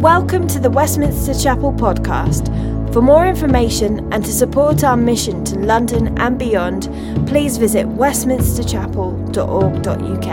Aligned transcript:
Welcome 0.00 0.46
to 0.48 0.58
the 0.58 0.68
Westminster 0.68 1.32
Chapel 1.32 1.72
podcast. 1.72 2.52
For 2.92 3.00
more 3.00 3.26
information 3.26 4.12
and 4.12 4.22
to 4.26 4.30
support 4.30 4.84
our 4.84 4.94
mission 4.94 5.42
to 5.46 5.58
London 5.58 6.18
and 6.18 6.38
beyond, 6.38 6.90
please 7.26 7.56
visit 7.56 7.86
westminsterchapel.org.uk. 7.86 10.26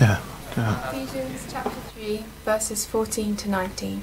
Yeah. 0.00 0.20
Ephesians 0.90 1.46
chapter 1.52 1.68
3, 1.70 2.24
verses 2.46 2.86
14 2.86 3.36
to 3.36 3.50
19. 3.50 4.02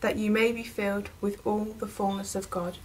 that 0.00 0.16
you 0.16 0.30
may 0.30 0.52
be 0.52 0.62
filled 0.62 1.10
with 1.20 1.44
all 1.46 1.64
the 1.64 1.86
fullness 1.86 2.34
of 2.34 2.50
God. 2.50 2.76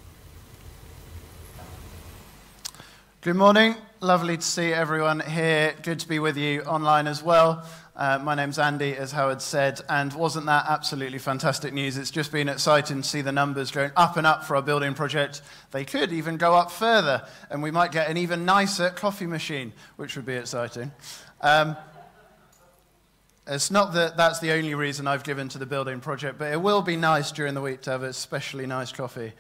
Good 3.22 3.36
morning. 3.36 3.76
Lovely 4.02 4.38
to 4.38 4.44
see 4.44 4.72
everyone 4.72 5.20
here. 5.20 5.74
Good 5.82 6.00
to 6.02 6.08
be 6.08 6.20
with 6.20 6.38
you 6.38 6.62
online 6.62 7.08
as 7.08 7.24
well. 7.24 7.66
Uh, 7.96 8.20
my 8.22 8.36
name's 8.36 8.60
Andy, 8.60 8.96
as 8.96 9.14
Howard 9.14 9.42
said, 9.42 9.80
and 9.88 10.14
wasn't 10.14 10.46
that 10.48 10.66
absolutely 10.68 11.18
fantastic 11.18 11.74
news? 11.74 11.98
It's 11.98 12.12
just 12.12 12.32
been 12.32 12.50
exciting 12.50 13.02
to 13.02 13.08
see 13.08 13.22
the 13.22 13.32
numbers 13.32 13.72
going 13.72 13.92
up 13.96 14.18
and 14.18 14.28
up 14.28 14.44
for 14.44 14.58
our 14.58 14.62
building 14.62 14.94
project. 14.94 15.42
They 15.72 15.86
could 15.86 16.12
even 16.12 16.36
go 16.36 16.54
up 16.54 16.72
further, 16.72 17.26
and 17.50 17.64
we 17.64 17.72
might 17.72 17.94
get 17.94 18.10
an 18.10 18.18
even 18.18 18.44
nicer 18.44 18.90
coffee 18.90 19.28
machine, 19.28 19.72
which 19.96 20.18
would 20.18 20.26
be 20.26 20.36
exciting. 20.36 20.92
Um, 21.40 21.78
it's 23.48 23.70
not 23.70 23.94
that 23.94 24.18
that's 24.18 24.40
the 24.40 24.52
only 24.52 24.74
reason 24.74 25.08
I've 25.08 25.24
given 25.24 25.50
to 25.50 25.60
the 25.60 25.66
building 25.66 26.00
project, 26.00 26.40
but 26.40 26.52
it 26.52 26.62
will 26.62 26.82
be 26.82 26.96
nice 26.96 27.32
during 27.32 27.54
the 27.54 27.62
week 27.62 27.82
to 27.82 27.92
have 27.92 28.04
a 28.04 28.08
especially 28.08 28.66
nice 28.66 28.92
coffee 28.92 29.34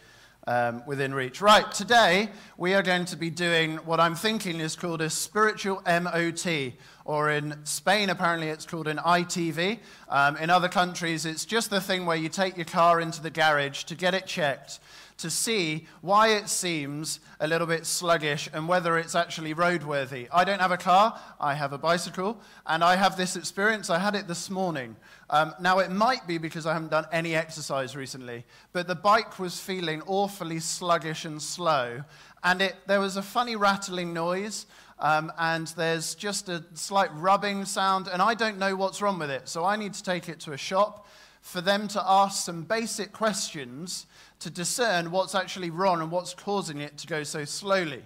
um, 0.45 0.84
within 0.86 1.11
reach. 1.11 1.42
Right, 1.42 1.72
today 1.72 2.30
we 2.56 2.76
are 2.76 2.83
going 2.83 3.06
to 3.06 3.16
be 3.16 3.31
doing 3.31 3.78
what 3.78 4.00
I'm 4.00 4.14
thinking 4.14 4.59
is 4.59 4.76
called 4.76 5.02
a 5.02 5.09
spiritual 5.09 5.81
MOT, 5.88 6.73
or 7.03 7.31
in 7.31 7.56
Spain, 7.66 8.11
apparently 8.11 8.50
it's 8.50 8.67
called 8.67 8.88
an 8.88 8.98
ITV. 8.98 9.80
Um, 10.08 10.38
in 10.38 10.52
other 10.52 10.70
countries, 10.70 11.26
it's 11.26 11.45
just 11.45 11.72
the 11.72 11.81
thing 11.81 12.06
where 12.06 12.17
you 12.17 12.30
take 12.30 12.58
your 12.58 12.66
car 12.66 13.02
into 13.02 13.23
the 13.23 13.31
garage 13.31 13.86
to 13.86 13.95
get 13.95 14.14
it 14.14 14.28
checked 14.28 14.80
to 15.17 15.30
see 15.30 15.88
why 16.02 16.30
it 16.30 16.49
seems 16.49 17.19
a 17.39 17.47
little 17.47 17.67
bit 17.67 17.85
sluggish 17.85 18.49
and 18.53 18.67
whether 18.67 18.97
it's 18.97 19.16
actually 19.16 19.53
roadworthy. 19.53 20.27
I 20.33 20.44
don't 20.44 20.59
have 20.59 20.71
a 20.71 20.77
car, 20.77 21.19
I 21.39 21.53
have 21.53 21.71
a 21.71 21.77
bicycle, 21.77 22.39
and 22.66 22.83
I 22.83 22.95
have 22.95 23.16
this 23.16 23.36
experience. 23.36 23.89
I 23.89 23.99
had 23.99 24.16
it 24.16 24.27
this 24.27 24.49
morning. 24.49 24.95
Um, 25.30 25.53
now, 25.59 25.80
it 25.80 25.89
might 25.89 26.27
be 26.27 26.38
because 26.38 26.66
I 26.66 26.73
haven't 26.73 26.91
done 26.91 27.05
any 27.11 27.36
exercise 27.36 27.95
recently, 27.95 28.45
but 28.73 28.88
the 28.88 28.95
bike 28.95 29.39
was 29.39 29.59
feeling 29.59 30.02
awfully 30.05 30.59
sluggish 30.59 31.25
and 31.25 31.41
slow, 31.41 32.03
and 32.43 32.61
it, 32.61 32.75
there 32.86 32.99
was 32.99 33.17
a 33.17 33.23
funny 33.23 33.55
rattling 33.55 34.13
noise. 34.13 34.66
Um, 34.97 35.30
and 35.38 35.67
there's 35.75 36.15
just 36.15 36.47
a 36.47 36.64
slight 36.73 37.09
rubbing 37.15 37.65
sound, 37.65 38.08
and 38.08 38.21
I 38.21 38.33
don't 38.33 38.58
know 38.58 38.77
what's 38.77 39.02
wrong 39.02 39.20
with 39.20 39.30
it. 39.30 39.49
So 39.49 39.65
I 39.65 39.76
need 39.76 39.93
to 39.93 40.02
take 40.02 40.30
it 40.30 40.39
to 40.42 40.53
a 40.53 40.58
shop 40.58 41.05
for 41.45 41.61
them 41.61 41.88
to 41.88 42.04
ask 42.04 42.44
some 42.44 42.64
basic 42.64 43.14
questions 43.14 44.08
to 44.39 44.50
discern 44.50 45.11
what's 45.11 45.36
actually 45.36 45.70
wrong 45.70 46.02
and 46.02 46.10
what's 46.10 46.33
causing 46.33 46.80
it 46.80 46.98
to 46.98 47.06
go 47.06 47.22
so 47.22 47.45
slowly. 47.45 48.02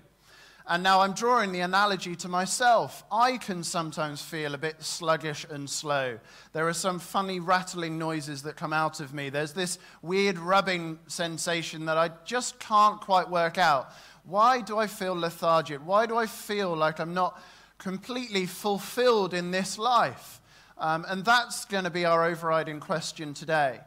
And 0.67 0.83
now 0.83 0.99
I'm 0.99 1.13
drawing 1.13 1.53
the 1.53 1.61
analogy 1.61 2.17
to 2.17 2.27
myself. 2.27 3.05
I 3.09 3.37
can 3.37 3.63
sometimes 3.63 4.21
feel 4.21 4.53
a 4.53 4.57
bit 4.57 4.83
sluggish 4.83 5.45
and 5.49 5.69
slow. 5.69 6.19
There 6.51 6.67
are 6.67 6.73
some 6.73 6.99
funny 6.99 7.39
rattling 7.39 7.97
noises 7.97 8.43
that 8.43 8.57
come 8.57 8.73
out 8.73 8.99
of 8.99 9.13
me. 9.13 9.29
There's 9.29 9.53
this 9.53 9.79
weird 10.01 10.37
rubbing 10.37 10.99
sensation 11.07 11.85
that 11.85 11.97
I 11.97 12.09
just 12.25 12.59
can't 12.59 12.99
quite 12.99 13.29
work 13.29 13.57
out. 13.57 13.93
Why 14.25 14.59
do 14.59 14.77
I 14.77 14.87
feel 14.87 15.15
lethargic? 15.15 15.79
Why 15.79 16.05
do 16.07 16.17
I 16.17 16.25
feel 16.25 16.75
like 16.75 16.99
I'm 16.99 17.13
not 17.13 17.41
completely 17.77 18.45
fulfilled 18.45 19.33
in 19.33 19.51
this 19.51 19.77
life? 19.77 20.38
Um, 20.79 21.05
and 21.07 21.25
that's 21.25 21.65
going 21.65 21.83
to 21.83 21.89
be 21.89 22.05
our 22.05 22.25
overriding 22.25 22.79
question 22.79 23.33
today. 23.33 23.79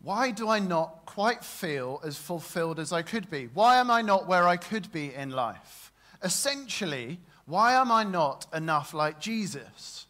Why 0.00 0.30
do 0.30 0.48
I 0.48 0.58
not 0.58 1.06
quite 1.06 1.42
feel 1.42 2.00
as 2.04 2.16
fulfilled 2.16 2.78
as 2.78 2.92
I 2.92 3.02
could 3.02 3.30
be? 3.30 3.48
Why 3.54 3.78
am 3.78 3.90
I 3.90 4.02
not 4.02 4.28
where 4.28 4.46
I 4.46 4.56
could 4.56 4.92
be 4.92 5.12
in 5.12 5.30
life? 5.30 5.90
Essentially, 6.22 7.18
why 7.46 7.72
am 7.72 7.90
I 7.90 8.04
not 8.04 8.46
enough 8.54 8.92
like 8.92 9.18
Jesus? 9.18 10.06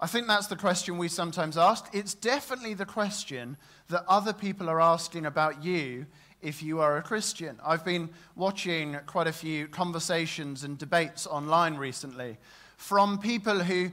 I 0.00 0.06
think 0.06 0.26
that's 0.26 0.46
the 0.46 0.56
question 0.56 0.96
we 0.96 1.08
sometimes 1.08 1.58
ask. 1.58 1.86
It's 1.92 2.14
definitely 2.14 2.72
the 2.72 2.86
question 2.86 3.58
that 3.88 4.04
other 4.08 4.32
people 4.32 4.70
are 4.70 4.80
asking 4.80 5.26
about 5.26 5.62
you 5.62 6.06
if 6.40 6.62
you 6.62 6.80
are 6.80 6.96
a 6.96 7.02
Christian. 7.02 7.60
I've 7.62 7.84
been 7.84 8.08
watching 8.34 8.96
quite 9.04 9.26
a 9.26 9.32
few 9.32 9.68
conversations 9.68 10.64
and 10.64 10.78
debates 10.78 11.26
online 11.26 11.76
recently 11.76 12.38
from 12.78 13.18
people 13.18 13.60
who, 13.60 13.92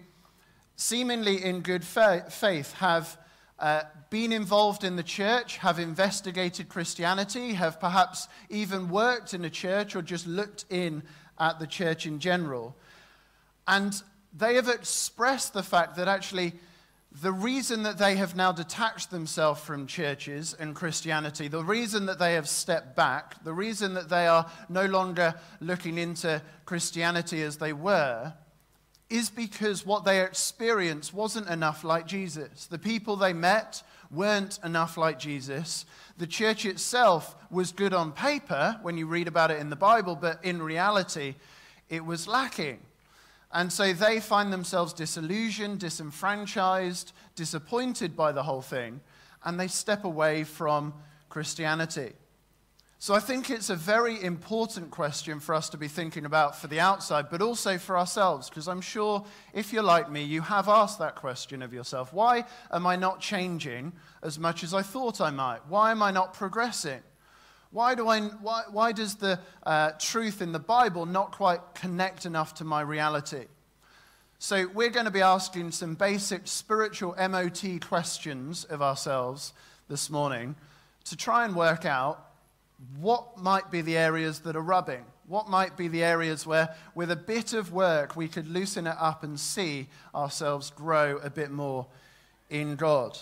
seemingly 0.77 1.43
in 1.43 1.61
good 1.61 1.83
faith, 1.83 2.73
have 2.73 3.17
uh, 3.59 3.81
been 4.09 4.31
involved 4.31 4.83
in 4.83 4.95
the 4.95 5.03
church, 5.03 5.57
have 5.57 5.79
investigated 5.79 6.69
Christianity, 6.69 7.53
have 7.53 7.79
perhaps 7.79 8.27
even 8.49 8.87
worked 8.89 9.33
in 9.33 9.43
a 9.43 9.49
church 9.49 9.95
or 9.95 10.01
just 10.01 10.27
looked 10.27 10.65
in 10.69 11.03
at 11.39 11.59
the 11.59 11.67
church 11.67 12.05
in 12.05 12.19
general. 12.19 12.75
And 13.67 14.01
they 14.37 14.55
have 14.55 14.69
expressed 14.69 15.53
the 15.53 15.63
fact 15.63 15.95
that 15.97 16.07
actually 16.07 16.53
the 17.21 17.31
reason 17.31 17.83
that 17.83 17.97
they 17.97 18.15
have 18.15 18.35
now 18.35 18.51
detached 18.51 19.09
themselves 19.09 19.61
from 19.61 19.87
churches 19.87 20.53
and 20.59 20.75
Christianity, 20.75 21.47
the 21.47 21.63
reason 21.63 22.05
that 22.05 22.19
they 22.19 22.33
have 22.33 22.47
stepped 22.47 22.95
back, 22.95 23.43
the 23.43 23.53
reason 23.53 23.95
that 23.95 24.09
they 24.09 24.27
are 24.27 24.49
no 24.69 24.85
longer 24.85 25.33
looking 25.59 25.97
into 25.97 26.41
Christianity 26.65 27.41
as 27.41 27.57
they 27.57 27.73
were, 27.73 28.33
is 29.09 29.29
because 29.29 29.85
what 29.85 30.03
they 30.03 30.21
experienced 30.21 31.13
wasn't 31.13 31.47
enough 31.49 31.83
like 31.83 32.05
Jesus. 32.05 32.65
The 32.65 32.79
people 32.79 33.15
they 33.15 33.33
met 33.33 33.81
weren't 34.11 34.59
enough 34.63 34.97
like 34.97 35.19
Jesus. 35.19 35.85
The 36.17 36.27
church 36.27 36.65
itself 36.65 37.35
was 37.49 37.71
good 37.71 37.93
on 37.93 38.11
paper 38.11 38.77
when 38.81 38.97
you 38.97 39.07
read 39.07 39.27
about 39.27 39.51
it 39.51 39.59
in 39.59 39.69
the 39.69 39.75
Bible, 39.75 40.15
but 40.15 40.43
in 40.43 40.61
reality, 40.61 41.35
it 41.89 42.03
was 42.03 42.27
lacking. 42.27 42.79
And 43.51 43.71
so 43.71 43.93
they 43.93 44.19
find 44.19 44.51
themselves 44.51 44.93
disillusioned, 44.93 45.79
disenfranchised, 45.79 47.13
disappointed 47.35 48.15
by 48.15 48.33
the 48.33 48.43
whole 48.43 48.61
thing, 48.61 48.99
and 49.45 49.59
they 49.59 49.67
step 49.67 50.03
away 50.03 50.43
from 50.43 50.93
Christianity. 51.29 52.11
So 52.99 53.13
I 53.13 53.19
think 53.19 53.51
it's 53.51 53.69
a 53.69 53.75
very 53.75 54.23
important 54.23 54.89
question 54.89 55.39
for 55.39 55.53
us 55.53 55.69
to 55.69 55.77
be 55.77 55.87
thinking 55.87 56.25
about 56.25 56.55
for 56.55 56.65
the 56.65 56.79
outside, 56.79 57.29
but 57.29 57.43
also 57.43 57.77
for 57.77 57.95
ourselves, 57.95 58.49
because 58.49 58.67
I'm 58.67 58.81
sure 58.81 59.23
if 59.53 59.71
you're 59.71 59.83
like 59.83 60.11
me, 60.11 60.23
you 60.23 60.41
have 60.41 60.67
asked 60.67 60.97
that 60.97 61.15
question 61.15 61.61
of 61.61 61.71
yourself. 61.71 62.11
Why 62.11 62.43
am 62.71 62.87
I 62.87 62.95
not 62.95 63.19
changing 63.19 63.93
as 64.23 64.39
much 64.39 64.63
as 64.63 64.73
I 64.73 64.81
thought 64.81 65.21
I 65.21 65.29
might? 65.29 65.59
Why 65.67 65.91
am 65.91 66.01
I 66.01 66.09
not 66.09 66.33
progressing? 66.33 67.01
Why, 67.69 67.93
do 67.93 68.07
I, 68.07 68.21
why, 68.21 68.63
why 68.71 68.93
does 68.93 69.13
the 69.15 69.39
uh, 69.61 69.91
truth 69.99 70.41
in 70.41 70.51
the 70.51 70.59
Bible 70.59 71.05
not 71.05 71.33
quite 71.33 71.75
connect 71.75 72.25
enough 72.25 72.55
to 72.55 72.63
my 72.63 72.81
reality? 72.81 73.45
So, 74.39 74.67
we're 74.73 74.89
going 74.89 75.05
to 75.05 75.11
be 75.11 75.21
asking 75.21 75.71
some 75.71 75.93
basic 75.95 76.47
spiritual 76.47 77.15
MOT 77.29 77.79
questions 77.81 78.63
of 78.65 78.81
ourselves 78.81 79.53
this 79.87 80.09
morning 80.09 80.55
to 81.05 81.15
try 81.15 81.45
and 81.45 81.55
work 81.55 81.85
out 81.85 82.26
what 82.99 83.37
might 83.37 83.71
be 83.71 83.81
the 83.81 83.97
areas 83.97 84.39
that 84.41 84.55
are 84.55 84.61
rubbing? 84.61 85.03
What 85.25 85.49
might 85.49 85.75
be 85.75 85.87
the 85.87 86.03
areas 86.03 86.45
where, 86.45 86.75
with 86.95 87.11
a 87.11 87.15
bit 87.15 87.53
of 87.53 87.73
work, 87.73 88.15
we 88.15 88.27
could 88.27 88.47
loosen 88.47 88.87
it 88.87 88.95
up 88.97 89.23
and 89.23 89.39
see 89.39 89.87
ourselves 90.15 90.69
grow 90.69 91.17
a 91.17 91.29
bit 91.29 91.51
more 91.51 91.87
in 92.49 92.75
God? 92.75 93.17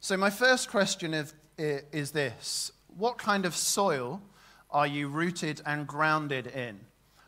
So, 0.00 0.16
my 0.16 0.30
first 0.30 0.70
question 0.70 1.14
is, 1.14 1.34
is 1.58 2.12
this 2.12 2.72
What 2.96 3.18
kind 3.18 3.44
of 3.44 3.54
soil 3.54 4.22
are 4.70 4.86
you 4.86 5.08
rooted 5.08 5.60
and 5.66 5.86
grounded 5.86 6.46
in? 6.46 6.80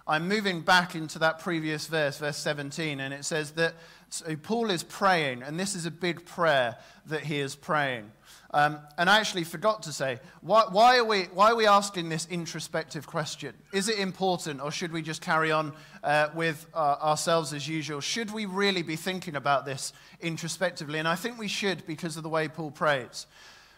I'm 0.08 0.28
moving 0.28 0.60
back 0.60 0.94
into 0.94 1.18
that 1.18 1.40
previous 1.40 1.88
verse, 1.88 2.18
verse 2.18 2.36
17, 2.36 3.00
and 3.00 3.12
it 3.12 3.24
says 3.24 3.50
that 3.52 3.74
so 4.08 4.36
Paul 4.36 4.70
is 4.70 4.84
praying, 4.84 5.42
and 5.42 5.58
this 5.58 5.74
is 5.74 5.84
a 5.84 5.90
big 5.90 6.24
prayer 6.24 6.76
that 7.06 7.24
he 7.24 7.40
is 7.40 7.56
praying. 7.56 8.12
Um, 8.56 8.78
and 8.96 9.10
I 9.10 9.18
actually 9.18 9.44
forgot 9.44 9.82
to 9.82 9.92
say, 9.92 10.18
why, 10.40 10.64
why, 10.70 10.96
are 10.96 11.04
we, 11.04 11.24
why 11.24 11.50
are 11.50 11.56
we 11.56 11.66
asking 11.66 12.08
this 12.08 12.26
introspective 12.30 13.06
question? 13.06 13.52
Is 13.70 13.90
it 13.90 13.98
important, 13.98 14.62
or 14.62 14.70
should 14.70 14.92
we 14.92 15.02
just 15.02 15.20
carry 15.20 15.52
on 15.52 15.74
uh, 16.02 16.28
with 16.34 16.66
uh, 16.72 16.96
ourselves 17.02 17.52
as 17.52 17.68
usual? 17.68 18.00
Should 18.00 18.30
we 18.30 18.46
really 18.46 18.80
be 18.80 18.96
thinking 18.96 19.36
about 19.36 19.66
this 19.66 19.92
introspectively? 20.22 20.98
And 20.98 21.06
I 21.06 21.16
think 21.16 21.36
we 21.36 21.48
should 21.48 21.86
because 21.86 22.16
of 22.16 22.22
the 22.22 22.30
way 22.30 22.48
Paul 22.48 22.70
prays. 22.70 23.26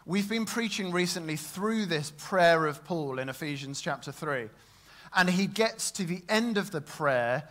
We've 0.07 0.29
been 0.29 0.47
preaching 0.47 0.93
recently 0.93 1.35
through 1.35 1.87
this 1.87 2.13
prayer 2.17 2.65
of 2.65 2.85
Paul 2.85 3.19
in 3.19 3.29
Ephesians 3.29 3.81
chapter 3.81 4.13
3. 4.13 4.49
And 5.17 5.29
he 5.29 5.49
gets 5.49 5.91
to 5.91 6.05
the 6.05 6.23
end 6.29 6.57
of 6.57 6.71
the 6.71 6.81
prayer 6.81 7.49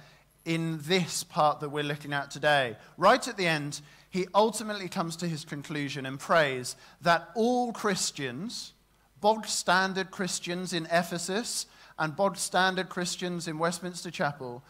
in 0.47 0.79
this 0.83 1.25
part 1.25 1.59
that 1.59 1.69
we're 1.69 1.83
looking 1.83 2.13
at 2.13 2.31
today. 2.31 2.77
Right 2.97 3.27
at 3.27 3.35
the 3.35 3.45
end, 3.45 3.81
he 4.09 4.27
ultimately 4.33 4.87
comes 4.87 5.17
to 5.17 5.27
his 5.27 5.43
conclusion 5.43 6.05
and 6.05 6.17
prays 6.17 6.77
that 7.01 7.29
all 7.35 7.73
Christians, 7.73 8.71
bog 9.19 9.45
standard 9.45 10.09
Christians 10.09 10.71
in 10.71 10.85
Ephesus 10.85 11.65
and 11.99 12.15
bog 12.15 12.37
standard 12.37 12.87
Christians 12.87 13.45
in 13.47 13.59
Westminster 13.59 14.09
Chapel, 14.09 14.63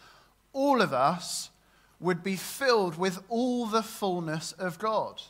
all 0.52 0.82
of 0.82 0.94
us 0.94 1.52
would 2.00 2.24
be 2.24 2.36
filled 2.36 2.98
with 2.98 3.20
all 3.30 3.68
the 3.68 3.84
fullness 3.84 4.54
of 4.54 4.80
God. 4.80 5.22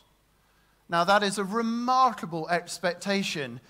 Now, 0.88 1.04
that 1.04 1.22
is 1.22 1.36
a 1.36 1.44
remarkable 1.44 2.48
expectation 2.48 3.60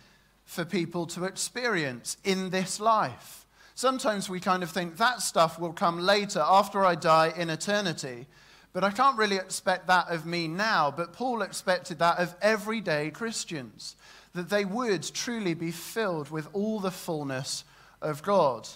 for 0.45 0.65
people 0.65 1.07
to 1.09 1.25
experience 1.25 2.17
in 2.23 2.51
this 2.51 2.79
life. 2.79 3.47
Sometimes 3.79 4.29
we 4.29 4.41
kind 4.41 4.65
of 4.65 4.73
think 4.73 4.97
that 4.97 5.23
stuff 5.23 5.57
will 5.61 5.73
come 5.73 6.01
later 6.01 6.43
after 6.45 6.85
I 6.85 6.97
die 6.97 7.33
in 7.37 7.49
eternity. 7.49 8.27
But 8.73 8.83
I 8.83 8.91
can't 8.91 9.17
really 9.17 9.37
expect 9.37 9.87
that 9.87 10.09
of 10.09 10.27
me 10.27 10.49
now. 10.49 10.91
But 10.91 11.13
Paul 11.13 11.43
expected 11.43 12.01
that 12.01 12.19
of 12.19 12.35
everyday 12.43 13.13
Christians, 13.13 13.95
that 14.35 14.51
they 14.51 14.65
would 14.65 15.05
truly 15.15 15.55
be 15.55 15.71
filled 15.71 16.29
with 16.29 16.49
all 16.53 16.81
the 16.81 16.91
fullness 16.91 17.63
of 18.03 18.25
God. 18.25 18.69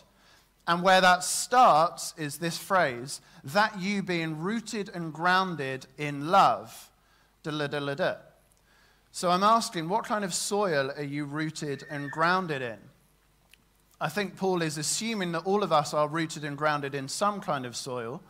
And 0.69 0.84
where 0.84 1.00
that 1.00 1.25
starts 1.25 2.14
is 2.16 2.38
this 2.38 2.56
phrase 2.56 3.20
that 3.43 3.81
you 3.81 4.04
being 4.04 4.38
rooted 4.38 4.88
and 4.94 5.12
grounded 5.12 5.84
in 5.99 6.28
love. 6.28 6.90
So 9.10 9.31
I'm 9.32 9.43
asking, 9.43 9.88
what 9.88 10.04
kind 10.04 10.25
of 10.25 10.32
soil 10.32 10.93
are 10.96 11.02
you 11.02 11.25
rooted 11.25 11.82
and 11.90 12.08
grounded 12.08 12.62
in? 12.62 12.78
I 14.02 14.08
think 14.08 14.37
Paul 14.37 14.62
is 14.62 14.78
assuming 14.78 15.31
that 15.31 15.46
all 15.46 15.62
of 15.62 15.72
us 15.72 15.94
are 15.94 16.08
rooted 16.08 16.43
and 16.43 16.58
grounded 16.58 16.93
in 16.93 17.06
some 17.06 17.40
kind 17.40 17.64
of 17.64 17.76
soil, 17.76 18.20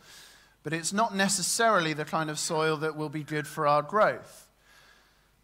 but 0.61 0.71
it's 0.71 0.93
not 0.93 1.15
necessarily 1.15 1.93
the 1.93 2.05
kind 2.05 2.29
of 2.29 2.37
soil 2.37 2.77
that 2.77 2.95
will 2.95 3.09
be 3.09 3.23
good 3.23 3.47
for 3.47 3.65
our 3.65 3.81
growth. 3.81 4.47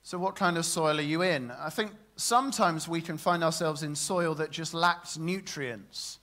So, 0.03 0.19
what 0.19 0.35
kind 0.35 0.55
of 0.55 0.67
soil 0.67 0.99
are 0.99 1.01
you 1.01 1.23
in? 1.23 1.49
I 1.49 1.71
think 1.71 1.93
sometimes 2.15 2.87
we 2.87 3.01
can 3.01 3.17
find 3.17 3.43
ourselves 3.43 3.81
in 3.81 3.95
soil 3.95 4.35
that 4.35 4.51
just 4.51 4.75
lacks 4.75 5.17
nutrients. 5.17 6.19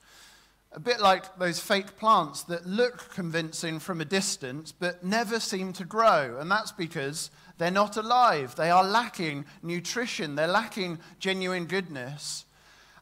A 0.70 0.78
bit 0.78 1.00
like 1.00 1.36
those 1.40 1.58
fake 1.58 1.96
plants 1.98 2.44
that 2.44 2.64
look 2.64 3.12
convincing 3.12 3.80
from 3.80 4.00
a 4.00 4.04
distance 4.04 4.70
but 4.70 5.04
never 5.04 5.40
seem 5.40 5.72
to 5.72 5.84
grow. 5.84 6.38
And 6.38 6.48
that's 6.48 6.70
because 6.70 7.30
they're 7.58 7.72
not 7.72 7.96
alive. 7.96 8.54
They 8.54 8.70
are 8.70 8.84
lacking 8.84 9.46
nutrition, 9.64 10.36
they're 10.36 10.46
lacking 10.46 11.00
genuine 11.18 11.64
goodness. 11.64 12.44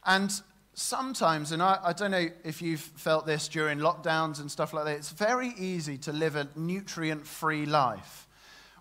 And 0.06 0.32
sometimes, 0.74 1.52
and 1.52 1.62
I, 1.62 1.78
I, 1.82 1.92
don't 1.92 2.10
know 2.10 2.28
if 2.44 2.60
you've 2.60 2.80
felt 2.80 3.26
this 3.26 3.48
during 3.48 3.78
lockdowns 3.78 4.40
and 4.40 4.50
stuff 4.50 4.72
like 4.72 4.84
that, 4.84 4.96
it's 4.96 5.10
very 5.10 5.54
easy 5.56 5.96
to 5.98 6.12
live 6.12 6.36
a 6.36 6.48
nutrient 6.56 7.26
free 7.26 7.64
life 7.64 8.28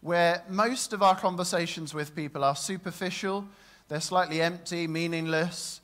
where 0.03 0.43
most 0.49 0.91
of 0.91 1.01
our 1.01 1.15
conversations 1.15 1.93
with 1.93 2.13
people 2.13 2.43
are 2.43 2.57
superficial, 2.57 3.47
they're 3.87 4.01
slightly 4.01 4.41
empty, 4.41 4.85
meaningless. 4.85 5.79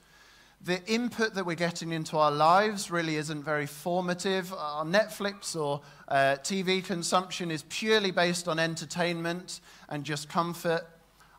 The 0.61 0.83
input 0.91 1.35
that 1.35 1.45
we're 1.45 1.55
getting 1.55 1.93
into 1.93 2.17
our 2.17 2.31
lives 2.31 2.91
really 2.91 3.15
isn't 3.15 3.43
very 3.43 3.65
formative. 3.65 4.51
Our 4.51 4.83
Netflix 4.83 5.55
or 5.55 5.79
uh, 6.09 6.35
TV 6.43 6.83
consumption 6.83 7.49
is 7.49 7.63
purely 7.69 8.11
based 8.11 8.49
on 8.49 8.59
entertainment 8.59 9.61
and 9.87 10.03
just 10.03 10.27
comfort. 10.27 10.85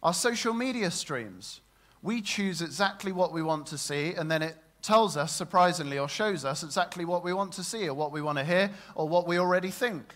Our 0.03 0.15
social 0.15 0.55
media 0.55 0.91
streams 0.91 1.61
we 2.03 2.23
choose 2.23 2.63
exactly 2.63 3.13
what 3.13 3.33
we 3.33 3.43
want 3.43 3.67
to 3.69 3.79
see, 3.79 4.15
and 4.15 4.31
then 4.31 4.43
it 4.43 4.57
tells 4.83 5.17
us, 5.17 5.33
surprisingly, 5.33 5.99
or 5.99 6.09
shows 6.09 6.45
us 6.45 6.63
exactly 6.63 7.05
what 7.05 7.23
we 7.23 7.33
want 7.33 7.53
to 7.53 7.65
see, 7.65 7.89
or 7.89 7.95
what 7.95 8.13
we 8.13 8.23
want 8.23 8.39
to 8.39 8.45
hear, 8.45 8.71
or 8.95 9.09
what 9.09 9.27
we 9.27 9.39
already 9.39 9.71
think. 9.71 10.15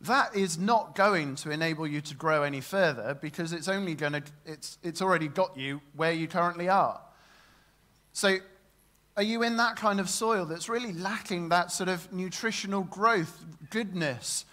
That 0.00 0.36
is 0.36 0.58
not 0.58 0.94
going 0.94 1.36
to 1.36 1.50
enable 1.50 1.86
you 1.86 2.00
to 2.02 2.14
grow 2.14 2.42
any 2.42 2.60
further 2.60 3.16
because 3.20 3.52
it's 3.52 3.68
only 3.68 3.94
going 3.94 4.12
to, 4.12 4.22
it's, 4.44 4.78
it's 4.82 5.00
already 5.00 5.28
got 5.28 5.56
you 5.56 5.80
where 5.94 6.12
you 6.12 6.28
currently 6.28 6.68
are. 6.68 7.00
So, 8.12 8.38
are 9.16 9.22
you 9.22 9.42
in 9.42 9.56
that 9.56 9.76
kind 9.76 9.98
of 9.98 10.10
soil 10.10 10.44
that's 10.44 10.68
really 10.68 10.92
lacking 10.92 11.48
that 11.48 11.72
sort 11.72 11.88
of 11.88 12.12
nutritional 12.12 12.82
growth, 12.82 13.42
goodness 13.70 14.44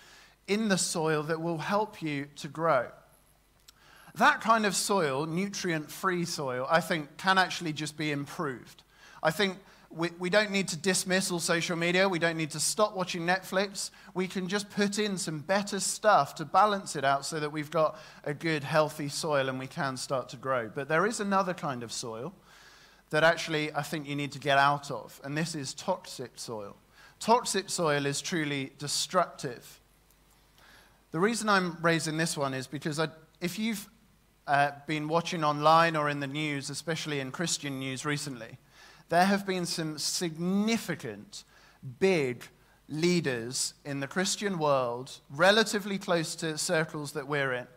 in 0.48 0.70
the 0.70 0.78
soil 0.78 1.24
that 1.24 1.42
will 1.42 1.58
help 1.58 2.02
you 2.02 2.28
to 2.38 2.48
grow? 2.48 2.88
That 4.16 4.42
kind 4.42 4.66
of 4.66 4.76
soil, 4.76 5.26
nutrient 5.26 5.90
free 5.90 6.26
soil, 6.26 6.68
I 6.70 6.82
think 6.82 7.18
can 7.18 7.38
actually 7.38 7.74
just 7.74 7.98
be 7.98 8.12
improved. 8.12 8.84
I 9.24 9.32
think 9.32 9.58
we, 9.90 10.10
we 10.20 10.30
don't 10.30 10.52
need 10.52 10.68
to 10.70 10.78
dismiss 10.78 11.32
all 11.32 11.40
social 11.40 11.76
media. 11.76 12.08
We 12.10 12.20
don't 12.20 12.38
need 12.38 12.52
to 12.52 12.60
stop 12.60 12.96
watching 12.96 13.26
Netflix. 13.26 13.92
We 14.14 14.28
can 14.28 14.48
just 14.48 14.70
put 14.70 15.00
in 15.00 15.18
some 15.18 15.40
better 15.40 15.80
stuff 15.80 16.36
to 16.36 16.46
balance 16.46 16.96
it 16.96 17.04
out 17.04 17.26
so 17.26 17.40
that 17.40 17.52
we've 17.52 17.72
got 17.72 18.00
a 18.24 18.34
good, 18.34 18.64
healthy 18.64 19.10
soil 19.10 19.50
and 19.50 19.60
we 19.60 19.68
can 19.68 19.98
start 19.98 20.30
to 20.30 20.38
grow. 20.38 20.70
But 20.74 20.88
there 20.90 21.06
is 21.06 21.20
another 21.20 21.54
kind 21.54 21.84
of 21.84 21.92
soil 21.92 22.34
that 23.10 23.24
actually 23.24 23.72
I 23.74 23.84
think 23.84 24.08
you 24.08 24.16
need 24.16 24.32
to 24.32 24.40
get 24.40 24.58
out 24.58 24.90
of, 24.90 25.22
and 25.24 25.38
this 25.38 25.54
is 25.54 25.74
toxic 25.74 26.32
soil. 26.36 26.76
Toxic 27.20 27.70
soil 27.70 28.06
is 28.06 28.22
truly 28.22 28.74
destructive. 28.80 29.80
The 31.12 31.20
reason 31.20 31.48
I'm 31.48 31.78
raising 31.82 32.18
this 32.18 32.36
one 32.36 32.56
is 32.56 32.66
because 32.66 33.00
I, 33.00 33.10
if 33.40 33.60
you've 33.60 33.88
uh, 34.48 34.72
been 34.88 35.08
watching 35.08 35.44
online 35.44 35.96
or 35.96 36.10
in 36.10 36.20
the 36.20 36.28
news, 36.28 36.70
especially 36.70 37.20
in 37.20 37.32
Christian 37.32 37.80
news 37.80 38.06
recently, 38.06 38.58
there 39.10 39.26
have 39.26 39.46
been 39.46 39.66
some 39.66 39.98
significant, 39.98 41.44
big 42.00 42.44
leaders 42.90 43.74
in 43.86 44.00
the 44.00 44.08
Christian 44.08 44.58
world, 44.58 45.20
relatively 45.30 45.98
close 45.98 46.36
to 46.36 46.58
circles 46.58 47.14
that 47.14 47.28
we're 47.28 47.54
in, 47.54 47.68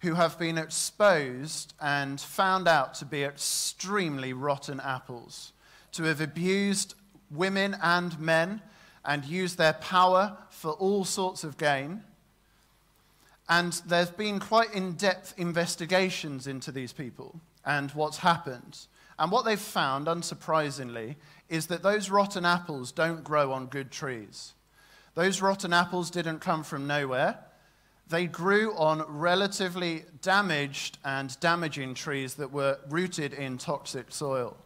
who 0.00 0.14
have 0.14 0.38
been 0.38 0.58
exposed 0.58 1.74
and 1.80 2.20
found 2.20 2.68
out 2.68 2.94
to 2.94 3.04
be 3.04 3.24
extremely 3.24 4.32
rotten 4.32 4.80
apples, 4.80 5.52
to 5.92 6.04
have 6.04 6.20
abused 6.20 6.94
women 7.30 7.76
and 7.82 8.18
men 8.20 8.60
and 9.04 9.24
used 9.24 9.56
their 9.56 9.72
power 9.74 10.36
for 10.50 10.72
all 10.72 11.04
sorts 11.04 11.44
of 11.44 11.56
gain 11.56 12.02
and 13.48 13.80
there's 13.86 14.10
been 14.10 14.40
quite 14.40 14.74
in 14.74 14.94
depth 14.94 15.34
investigations 15.36 16.46
into 16.46 16.72
these 16.72 16.92
people 16.92 17.40
and 17.64 17.90
what's 17.92 18.18
happened. 18.18 18.86
And 19.18 19.30
what 19.30 19.44
they've 19.44 19.58
found, 19.58 20.08
unsurprisingly, 20.08 21.16
is 21.48 21.66
that 21.68 21.82
those 21.82 22.10
rotten 22.10 22.44
apples 22.44 22.92
don't 22.92 23.24
grow 23.24 23.52
on 23.52 23.66
good 23.66 23.90
trees. 23.90 24.54
Those 25.14 25.40
rotten 25.40 25.72
apples 25.72 26.10
didn't 26.10 26.40
come 26.40 26.62
from 26.62 26.86
nowhere. 26.86 27.38
They 28.08 28.26
grew 28.26 28.74
on 28.74 29.04
relatively 29.08 30.04
damaged 30.22 30.98
and 31.04 31.38
damaging 31.40 31.94
trees 31.94 32.34
that 32.34 32.52
were 32.52 32.78
rooted 32.88 33.32
in 33.32 33.58
toxic 33.58 34.12
soil. 34.12 34.56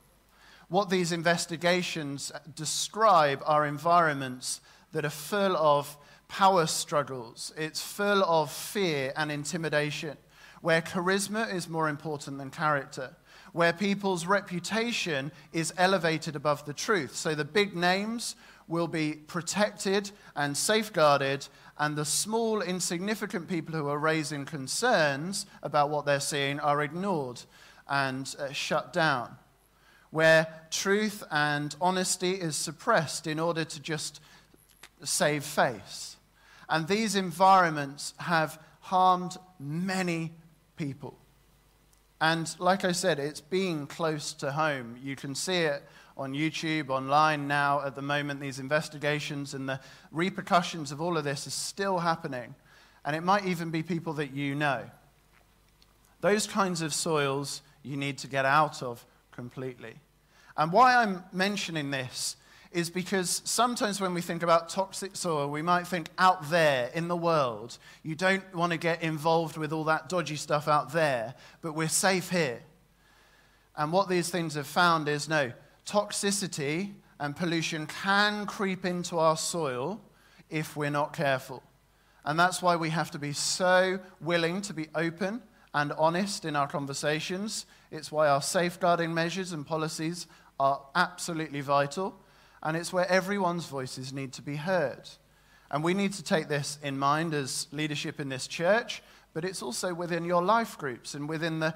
What 0.68 0.90
these 0.90 1.12
investigations 1.12 2.32
describe 2.54 3.42
are 3.46 3.66
environments 3.66 4.60
that 4.92 5.04
are 5.04 5.10
full 5.10 5.56
of 5.56 5.96
power 6.30 6.64
struggles. 6.66 7.52
It's 7.56 7.82
full 7.82 8.22
of 8.24 8.50
fear 8.50 9.12
and 9.16 9.30
intimidation, 9.32 10.16
where 10.62 10.80
charisma 10.80 11.52
is 11.52 11.68
more 11.68 11.88
important 11.88 12.38
than 12.38 12.50
character, 12.50 13.16
where 13.52 13.72
people's 13.72 14.26
reputation 14.26 15.32
is 15.52 15.74
elevated 15.76 16.36
above 16.36 16.64
the 16.64 16.72
truth. 16.72 17.16
So 17.16 17.34
the 17.34 17.44
big 17.44 17.76
names 17.76 18.36
will 18.68 18.86
be 18.86 19.14
protected 19.14 20.12
and 20.36 20.56
safeguarded, 20.56 21.48
and 21.76 21.96
the 21.96 22.04
small, 22.04 22.62
insignificant 22.62 23.48
people 23.48 23.74
who 23.74 23.88
are 23.88 23.98
raising 23.98 24.44
concerns 24.44 25.46
about 25.64 25.90
what 25.90 26.06
they're 26.06 26.20
seeing 26.20 26.60
are 26.60 26.80
ignored 26.80 27.42
and 27.88 28.36
uh, 28.38 28.52
shut 28.52 28.92
down. 28.92 29.36
Where 30.12 30.46
truth 30.70 31.24
and 31.30 31.74
honesty 31.80 32.32
is 32.32 32.54
suppressed 32.54 33.26
in 33.26 33.40
order 33.40 33.64
to 33.64 33.80
just 33.80 34.20
save 35.02 35.42
face. 35.42 36.09
And 36.70 36.86
these 36.86 37.16
environments 37.16 38.14
have 38.18 38.58
harmed 38.80 39.36
many 39.58 40.32
people. 40.76 41.18
And 42.20 42.54
like 42.58 42.84
I 42.84 42.92
said, 42.92 43.18
it's 43.18 43.40
being 43.40 43.86
close 43.86 44.32
to 44.34 44.52
home. 44.52 44.96
You 45.02 45.16
can 45.16 45.34
see 45.34 45.62
it 45.62 45.82
on 46.16 46.32
YouTube, 46.32 46.90
online 46.90 47.48
now 47.48 47.82
at 47.82 47.96
the 47.96 48.02
moment. 48.02 48.40
These 48.40 48.58
investigations 48.58 49.52
and 49.52 49.68
the 49.68 49.80
repercussions 50.12 50.92
of 50.92 51.00
all 51.00 51.18
of 51.18 51.24
this 51.24 51.46
is 51.46 51.54
still 51.54 51.98
happening. 51.98 52.54
And 53.04 53.16
it 53.16 53.22
might 53.22 53.46
even 53.46 53.70
be 53.70 53.82
people 53.82 54.12
that 54.14 54.32
you 54.32 54.54
know. 54.54 54.82
Those 56.20 56.46
kinds 56.46 56.82
of 56.82 56.94
soils 56.94 57.62
you 57.82 57.96
need 57.96 58.18
to 58.18 58.28
get 58.28 58.44
out 58.44 58.82
of 58.82 59.04
completely. 59.32 59.94
And 60.56 60.70
why 60.70 60.96
I'm 60.96 61.24
mentioning 61.32 61.90
this 61.90 62.36
is 62.72 62.88
because 62.88 63.42
sometimes 63.44 64.00
when 64.00 64.14
we 64.14 64.20
think 64.20 64.42
about 64.42 64.68
toxic 64.68 65.16
soil, 65.16 65.50
we 65.50 65.62
might 65.62 65.86
think 65.86 66.08
out 66.18 66.50
there 66.50 66.90
in 66.94 67.08
the 67.08 67.16
world. 67.16 67.78
You 68.04 68.14
don't 68.14 68.54
want 68.54 68.72
to 68.72 68.78
get 68.78 69.02
involved 69.02 69.56
with 69.56 69.72
all 69.72 69.84
that 69.84 70.08
dodgy 70.08 70.36
stuff 70.36 70.68
out 70.68 70.92
there, 70.92 71.34
but 71.62 71.74
we're 71.74 71.88
safe 71.88 72.30
here. 72.30 72.62
And 73.76 73.92
what 73.92 74.08
these 74.08 74.30
things 74.30 74.54
have 74.54 74.68
found 74.68 75.08
is 75.08 75.28
no, 75.28 75.52
toxicity 75.84 76.92
and 77.18 77.34
pollution 77.34 77.86
can 77.86 78.46
creep 78.46 78.84
into 78.84 79.18
our 79.18 79.36
soil 79.36 80.00
if 80.48 80.76
we're 80.76 80.90
not 80.90 81.12
careful. 81.12 81.62
And 82.24 82.38
that's 82.38 82.62
why 82.62 82.76
we 82.76 82.90
have 82.90 83.10
to 83.12 83.18
be 83.18 83.32
so 83.32 83.98
willing 84.20 84.60
to 84.62 84.72
be 84.72 84.88
open 84.94 85.42
and 85.74 85.92
honest 85.92 86.44
in 86.44 86.54
our 86.54 86.68
conversations. 86.68 87.66
It's 87.90 88.12
why 88.12 88.28
our 88.28 88.42
safeguarding 88.42 89.12
measures 89.12 89.52
and 89.52 89.66
policies 89.66 90.26
are 90.60 90.80
absolutely 90.94 91.62
vital 91.62 92.14
and 92.62 92.76
it's 92.76 92.92
where 92.92 93.08
everyone's 93.10 93.66
voices 93.66 94.12
need 94.12 94.32
to 94.34 94.42
be 94.42 94.56
heard. 94.56 95.08
And 95.70 95.84
we 95.84 95.94
need 95.94 96.12
to 96.14 96.22
take 96.22 96.48
this 96.48 96.78
in 96.82 96.98
mind 96.98 97.32
as 97.32 97.68
leadership 97.72 98.20
in 98.20 98.28
this 98.28 98.46
church, 98.46 99.02
but 99.32 99.44
it's 99.44 99.62
also 99.62 99.94
within 99.94 100.24
your 100.24 100.42
life 100.42 100.76
groups 100.76 101.14
and 101.14 101.28
within 101.28 101.60
the 101.60 101.74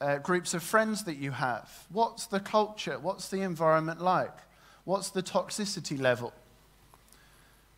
uh, 0.00 0.18
groups 0.18 0.54
of 0.54 0.62
friends 0.62 1.04
that 1.04 1.16
you 1.16 1.30
have. 1.30 1.86
What's 1.90 2.26
the 2.26 2.40
culture? 2.40 2.98
What's 2.98 3.28
the 3.28 3.40
environment 3.40 4.00
like? 4.00 4.36
What's 4.84 5.10
the 5.10 5.22
toxicity 5.22 5.98
level? 5.98 6.32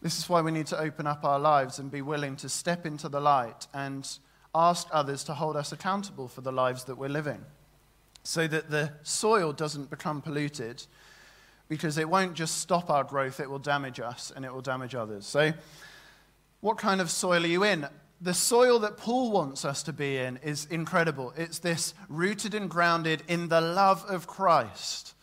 This 0.00 0.18
is 0.18 0.28
why 0.28 0.40
we 0.40 0.50
need 0.50 0.66
to 0.68 0.78
open 0.78 1.06
up 1.06 1.24
our 1.24 1.38
lives 1.38 1.78
and 1.78 1.90
be 1.90 2.02
willing 2.02 2.36
to 2.36 2.48
step 2.48 2.84
into 2.84 3.08
the 3.08 3.20
light 3.20 3.68
and 3.72 4.08
ask 4.54 4.88
others 4.90 5.24
to 5.24 5.34
hold 5.34 5.56
us 5.56 5.72
accountable 5.72 6.28
for 6.28 6.40
the 6.40 6.52
lives 6.52 6.84
that 6.84 6.96
we're 6.96 7.08
living 7.08 7.44
so 8.24 8.46
that 8.46 8.70
the 8.70 8.92
soil 9.02 9.52
doesn't 9.52 9.90
become 9.90 10.20
polluted 10.20 10.84
because 11.72 11.96
it 11.96 12.06
won't 12.06 12.34
just 12.34 12.58
stop 12.58 12.90
our 12.90 13.02
growth, 13.02 13.40
it 13.40 13.48
will 13.48 13.58
damage 13.58 13.98
us 13.98 14.30
and 14.36 14.44
it 14.44 14.52
will 14.52 14.60
damage 14.60 14.94
others. 14.94 15.24
So, 15.24 15.54
what 16.60 16.76
kind 16.76 17.00
of 17.00 17.10
soil 17.10 17.44
are 17.44 17.46
you 17.46 17.64
in? 17.64 17.86
The 18.20 18.34
soil 18.34 18.78
that 18.80 18.98
Paul 18.98 19.32
wants 19.32 19.64
us 19.64 19.82
to 19.84 19.92
be 19.94 20.18
in 20.18 20.38
is 20.44 20.66
incredible. 20.66 21.32
It's 21.34 21.60
this 21.60 21.94
rooted 22.10 22.52
and 22.52 22.68
grounded 22.68 23.22
in 23.26 23.48
the 23.48 23.62
love 23.62 24.04
of 24.06 24.26
Christ. 24.26 25.14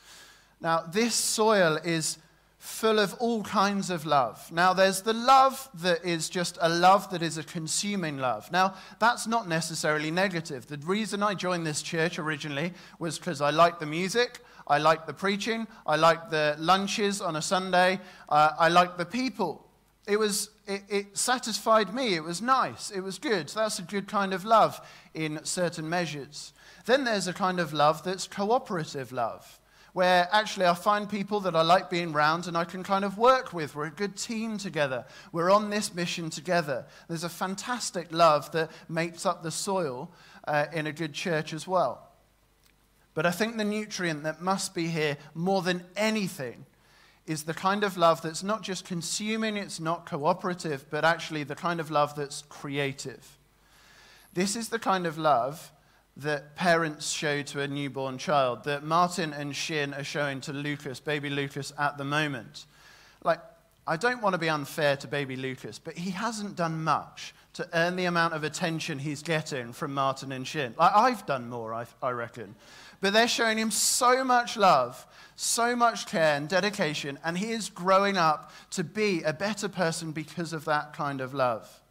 Now, 0.60 0.82
this 0.92 1.14
soil 1.14 1.78
is 1.86 2.18
full 2.58 2.98
of 2.98 3.14
all 3.20 3.44
kinds 3.44 3.92
of 3.92 4.08
love. 4.08 4.52
Now, 4.52 4.74
there's 4.74 5.04
the 5.04 5.14
love 5.14 5.70
that 5.76 6.04
is 6.04 6.30
just 6.30 6.58
a 6.62 6.68
love 6.68 7.12
that 7.12 7.22
is 7.22 7.38
a 7.38 7.44
consuming 7.44 8.18
love. 8.18 8.52
Now, 8.52 8.74
that's 8.98 9.28
not 9.28 9.48
necessarily 9.48 10.10
negative. 10.10 10.66
The 10.66 10.78
reason 10.78 11.22
I 11.22 11.36
joined 11.36 11.68
this 11.68 11.84
church 11.84 12.18
originally 12.18 12.74
was 12.98 13.20
because 13.20 13.40
I 13.40 13.52
liked 13.52 13.80
the 13.80 13.86
music, 13.86 14.40
I 14.70 14.78
liked 14.78 15.08
the 15.08 15.14
preaching. 15.14 15.68
I 15.88 15.96
liked 15.96 16.30
the 16.30 16.56
lunches 16.60 17.22
on 17.22 17.36
a 17.36 17.42
Sunday. 17.42 18.00
Uh, 18.30 18.52
I 18.58 18.70
liked 18.70 18.98
the 18.98 19.06
people. 19.06 19.66
It, 20.08 20.18
was, 20.18 20.52
it, 20.68 20.84
it 20.90 21.18
satisfied 21.18 21.94
me. 21.94 22.16
It 22.16 22.24
was 22.24 22.42
nice. 22.42 22.92
It 22.92 23.02
was 23.02 23.18
good. 23.18 23.50
So 23.50 23.60
that's 23.60 23.80
a 23.80 23.84
good 23.84 24.08
kind 24.08 24.34
of 24.34 24.46
love 24.46 24.80
in 25.14 25.44
certain 25.44 25.90
measures. 25.90 26.54
Then 26.86 27.04
there's 27.04 27.28
a 27.28 27.34
kind 27.34 27.60
of 27.60 27.74
love 27.74 28.04
that's 28.04 28.28
cooperative 28.28 29.12
love, 29.12 29.60
where 29.94 30.28
actually 30.32 30.66
I 30.66 30.74
find 30.74 31.10
people 31.10 31.40
that 31.42 31.56
I 31.56 31.62
like 31.62 31.90
being 31.90 32.14
around 32.14 32.48
and 32.48 32.56
I 32.56 32.64
can 32.64 32.84
kind 32.84 33.06
of 33.06 33.18
work 33.18 33.54
with. 33.54 33.76
We're 33.76 33.88
a 33.88 33.92
good 33.92 34.18
team 34.18 34.58
together. 34.58 35.06
We're 35.32 35.52
on 35.52 35.70
this 35.70 35.94
mission 35.94 36.30
together. 36.30 36.86
There's 37.08 37.24
a 37.24 37.30
fantastic 37.30 38.12
love 38.12 38.52
that 38.52 38.72
makes 38.88 39.26
up 39.26 39.44
the 39.44 39.52
soil 39.52 40.12
uh, 40.48 40.66
in 40.74 40.88
a 40.88 40.92
good 40.92 41.14
church 41.14 41.54
as 41.54 41.68
well. 41.68 42.09
But 43.20 43.26
I 43.26 43.32
think 43.32 43.58
the 43.58 43.66
nutrient 43.66 44.24
that 44.24 44.42
must 44.42 44.74
be 44.74 44.88
here 44.88 45.18
more 45.34 45.62
than 45.62 45.84
anything 45.98 46.66
is 47.28 47.44
the 47.44 47.54
kind 47.54 47.84
of 47.84 47.98
love 47.98 48.22
that's 48.22 48.44
not 48.44 48.62
just 48.62 48.86
consuming, 48.86 49.58
it's 49.58 49.78
not 49.78 50.06
cooperative, 50.06 50.86
but 50.90 51.04
actually 51.04 51.44
the 51.44 51.54
kind 51.54 51.82
of 51.82 51.92
love 51.92 52.16
that's 52.16 52.44
creative. 52.44 53.38
This 54.34 54.56
is 54.56 54.70
the 54.70 54.80
kind 54.80 55.06
of 55.06 55.18
love 55.18 55.74
that 56.16 56.56
parents 56.56 57.10
show 57.10 57.42
to 57.42 57.60
a 57.60 57.68
newborn 57.68 58.20
child, 58.20 58.64
that 58.64 58.86
Martin 58.86 59.34
and 59.34 59.54
Shin 59.54 59.94
are 59.94 60.06
showing 60.06 60.40
to 60.40 60.54
Lucas, 60.54 61.02
baby 61.02 61.30
Lucas, 61.30 61.74
at 61.78 61.98
the 61.98 62.06
moment. 62.06 62.68
Like, 63.26 63.42
I 63.86 63.98
don't 63.98 64.22
want 64.22 64.36
to 64.36 64.40
be 64.40 64.48
unfair 64.48 64.96
to 64.96 65.10
baby 65.10 65.36
Lucas, 65.36 65.78
but 65.78 65.98
he 65.98 66.12
hasn't 66.12 66.56
done 66.56 66.86
much 66.86 67.34
to 67.60 67.68
earn 67.74 67.98
the 67.98 68.06
amount 68.06 68.34
of 68.34 68.46
attention 68.46 69.00
he's 69.00 69.22
getting 69.22 69.74
from 69.74 69.94
Martin 69.94 70.32
and 70.32 70.48
Shin. 70.48 70.74
Like, 70.78 70.96
I've 70.96 71.26
done 71.26 71.50
more, 71.50 71.74
I, 71.74 71.86
I 72.02 72.12
reckon. 72.12 72.56
But 73.02 73.12
they're 73.12 73.28
showing 73.28 73.58
him 73.58 73.70
so 73.70 74.24
much 74.24 74.56
love, 74.56 75.06
so 75.36 75.76
much 75.76 76.08
care 76.08 76.38
and 76.38 76.48
dedication, 76.48 77.20
and 77.22 77.38
he 77.38 77.52
is 77.52 77.68
growing 77.68 78.16
up 78.16 78.54
to 78.72 78.86
be 78.86 79.24
a 79.24 79.34
better 79.34 79.68
person 79.68 80.14
because 80.14 80.54
of 80.54 80.64
that 80.66 80.94
kind 80.94 81.20
of 81.20 81.34
love. 81.34 81.82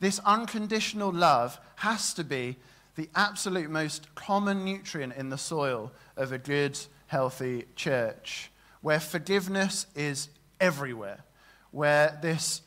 This 0.00 0.18
unconditional 0.24 1.12
love 1.12 1.60
has 1.76 2.12
to 2.14 2.24
be 2.24 2.56
the 2.96 3.08
absolute 3.14 3.70
most 3.70 4.12
common 4.16 4.64
nutrient 4.64 5.14
in 5.14 5.28
the 5.28 5.38
soil 5.38 5.92
of 6.16 6.32
a 6.32 6.38
good, 6.38 6.76
healthy 7.06 7.66
church, 7.76 8.50
where 8.80 8.98
forgiveness 8.98 9.86
is 9.94 10.28
everywhere, 10.60 11.22
where 11.70 12.18
this 12.20 12.62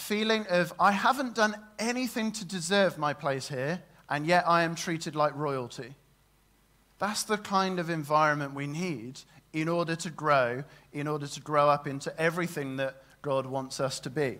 feeling 0.00 0.46
of, 0.48 0.72
I 0.80 0.92
haven't 0.92 1.34
done 1.34 1.54
anything 1.78 2.32
to 2.32 2.44
deserve 2.44 2.98
my 2.98 3.12
place 3.12 3.48
here, 3.48 3.82
and 4.08 4.26
yet 4.26 4.44
I 4.46 4.62
am 4.62 4.74
treated 4.74 5.14
like 5.14 5.36
royalty. 5.36 5.94
That's 6.98 7.22
the 7.22 7.38
kind 7.38 7.78
of 7.78 7.88
environment 7.88 8.54
we 8.54 8.66
need 8.66 9.20
in 9.52 9.68
order 9.68 9.96
to 9.96 10.10
grow, 10.10 10.64
in 10.92 11.06
order 11.06 11.26
to 11.26 11.40
grow 11.40 11.68
up 11.68 11.86
into 11.86 12.18
everything 12.20 12.76
that 12.76 13.02
God 13.22 13.46
wants 13.46 13.80
us 13.80 14.00
to 14.00 14.10
be, 14.10 14.38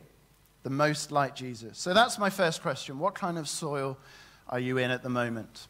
the 0.62 0.70
most 0.70 1.12
like 1.12 1.34
Jesus. 1.34 1.78
So 1.78 1.94
that's 1.94 2.18
my 2.18 2.30
first 2.30 2.62
question. 2.62 2.98
What 2.98 3.14
kind 3.14 3.38
of 3.38 3.48
soil 3.48 3.98
are 4.48 4.60
you 4.60 4.78
in 4.78 4.90
at 4.90 5.02
the 5.02 5.08
moment? 5.08 5.68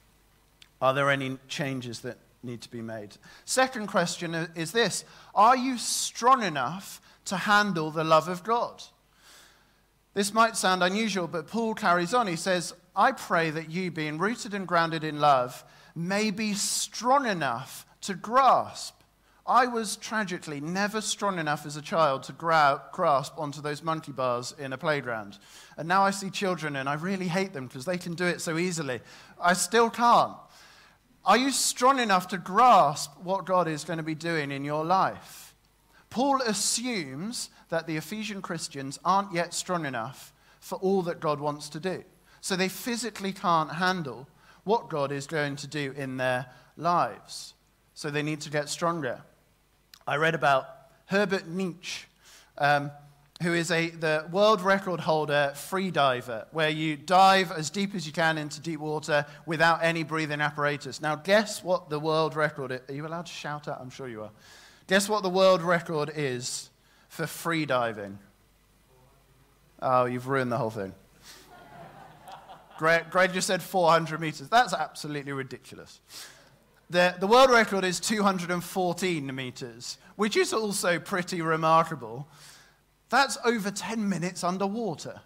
Are 0.81 0.95
there 0.95 1.11
any 1.11 1.39
changes 1.49 2.01
that 2.01 2.19
need 2.43 2.63
to 2.63 2.71
be 2.71 2.81
made? 2.81 3.17
Second 3.45 3.89
question 3.89 4.35
is 4.55 4.73
this 4.73 5.05
Are 5.35 5.57
you 5.57 5.79
strong 5.79 6.43
enough 6.43 7.01
to 7.27 7.37
handle 7.37 7.91
the 7.91 8.05
love 8.05 8.29
of 8.29 8.43
God? 8.43 8.83
This 10.15 10.35
might 10.35 10.57
sound 10.57 10.83
unusual, 10.83 11.29
but 11.29 11.47
Paul 11.47 11.75
carries 11.75 12.15
on. 12.15 12.27
He 12.27 12.37
says, 12.37 12.75
I 12.97 13.13
pray 13.13 13.51
that 13.51 13.71
you, 13.71 13.91
being 13.91 14.19
rooted 14.19 14.55
and 14.55 14.67
grounded 14.67 15.05
in 15.05 15.21
love, 15.21 15.65
may 15.95 16.31
be 16.31 16.55
strong 16.55 17.27
enough 17.27 17.87
to 18.03 18.15
grasp. 18.15 18.95
I 19.47 19.67
was 19.67 19.97
tragically 19.97 20.61
never 20.61 21.01
strong 21.01 21.39
enough 21.39 21.67
as 21.67 21.77
a 21.77 21.83
child 21.83 22.23
to 22.25 22.33
gra- 22.33 22.83
grasp 22.93 23.39
onto 23.39 23.61
those 23.61 23.83
monkey 23.83 24.13
bars 24.13 24.55
in 24.59 24.73
a 24.73 24.79
playground. 24.79 25.39
And 25.77 25.89
now 25.89 26.03
I 26.03 26.11
see 26.11 26.31
children 26.31 26.77
and 26.77 26.89
I 26.89 26.95
really 26.95 27.27
hate 27.27 27.53
them 27.53 27.67
because 27.67 27.85
they 27.85 27.99
can 27.99 28.15
do 28.15 28.27
it 28.27 28.41
so 28.41 28.59
easily. 28.59 29.01
I 29.41 29.55
still 29.55 29.91
can't. 29.91 30.37
Are 31.25 31.37
you 31.37 31.51
strong 31.51 31.99
enough 31.99 32.29
to 32.29 32.39
grasp 32.39 33.13
what 33.23 33.45
God 33.45 33.69
is 33.69 33.85
going 33.85 33.99
to 33.99 34.03
be 34.03 34.15
doing 34.15 34.51
in 34.51 34.65
your 34.65 34.85
life? 34.85 35.55
Paul 36.11 36.41
assumes 36.43 37.51
that 37.71 37.87
the 37.87 37.97
Ephesian 37.97 38.43
Christians 38.43 38.99
aren't 39.05 39.33
yet 39.33 39.55
strong 39.55 39.87
enough 39.87 40.33
for 40.61 40.77
all 40.77 41.03
that 41.03 41.21
God 41.21 41.41
wants 41.41 41.69
to 41.71 41.81
do. 41.81 42.05
So 42.41 42.57
they 42.57 42.69
physically 42.69 43.33
can't 43.33 43.73
handle 43.73 44.29
what 44.65 44.89
God 44.89 45.11
is 45.11 45.27
going 45.27 45.57
to 45.57 45.67
do 45.67 45.93
in 45.97 46.17
their 46.17 46.47
lives. 46.77 47.55
So 47.95 48.11
they 48.11 48.23
need 48.23 48.41
to 48.43 48.51
get 48.51 48.69
stronger. 48.69 49.23
I 50.07 50.17
read 50.17 50.35
about 50.35 50.67
Herbert 51.07 51.49
Nitsch, 51.49 52.05
um, 52.59 52.91
who 53.43 53.55
is 53.55 53.71
a, 53.71 53.91
the 53.91 54.27
world 54.31 54.61
record 54.61 55.01
holder 55.01 55.53
free 55.55 55.91
diver, 55.91 56.47
where 56.53 56.69
you 56.69 56.97
dive 56.97 57.53
as 57.53 57.71
deep 57.71 57.95
as 57.95 58.07
you 58.07 58.13
can 58.13 58.37
into 58.37 58.61
deep 58.61 58.81
water 58.81 59.27
without 59.47 59.83
any 59.83 60.03
breathing 60.03 60.41
apparatus. 60.41 61.01
Now, 61.01 61.17
guess 61.17 61.63
what 61.63 61.89
the 61.89 62.01
world 62.01 62.37
record 62.37 62.73
is? 62.73 62.81
Are 62.89 62.95
you 62.95 63.07
allowed 63.07 63.27
to 63.27 63.33
shout 63.33 63.69
out? 63.69 63.81
I'm 63.81 63.91
sure 63.91 64.09
you 64.09 64.23
are. 64.23 64.31
Guess 64.87 65.09
what 65.09 65.23
the 65.23 65.31
world 65.31 65.63
record 65.63 66.11
is 66.15 66.70
for 67.11 67.27
free 67.27 67.67
diving? 67.67 68.19
Oh, 69.83 70.07
you've 70.07 70.29
ruined 70.29 70.51
the 70.51 70.57
whole 70.57 70.71
thing. 70.71 70.95
Greg, 72.79 73.11
Greg 73.11 73.35
just 73.35 73.47
said 73.47 73.63
400 73.63 74.21
meters. 74.21 74.49
That's 74.49 74.73
absolutely 74.73 75.33
ridiculous. 75.33 76.01
The, 76.89 77.15
the 77.21 77.27
world 77.27 77.51
record 77.51 77.85
is 77.85 78.01
214 78.01 79.35
meters, 79.35 79.99
which 80.17 80.37
is 80.37 80.53
also 80.55 80.99
pretty 80.99 81.43
remarkable. 81.43 82.27
That's 83.11 83.37
over 83.45 83.71
10 83.71 84.09
minutes 84.09 84.43
underwater. 84.43 85.21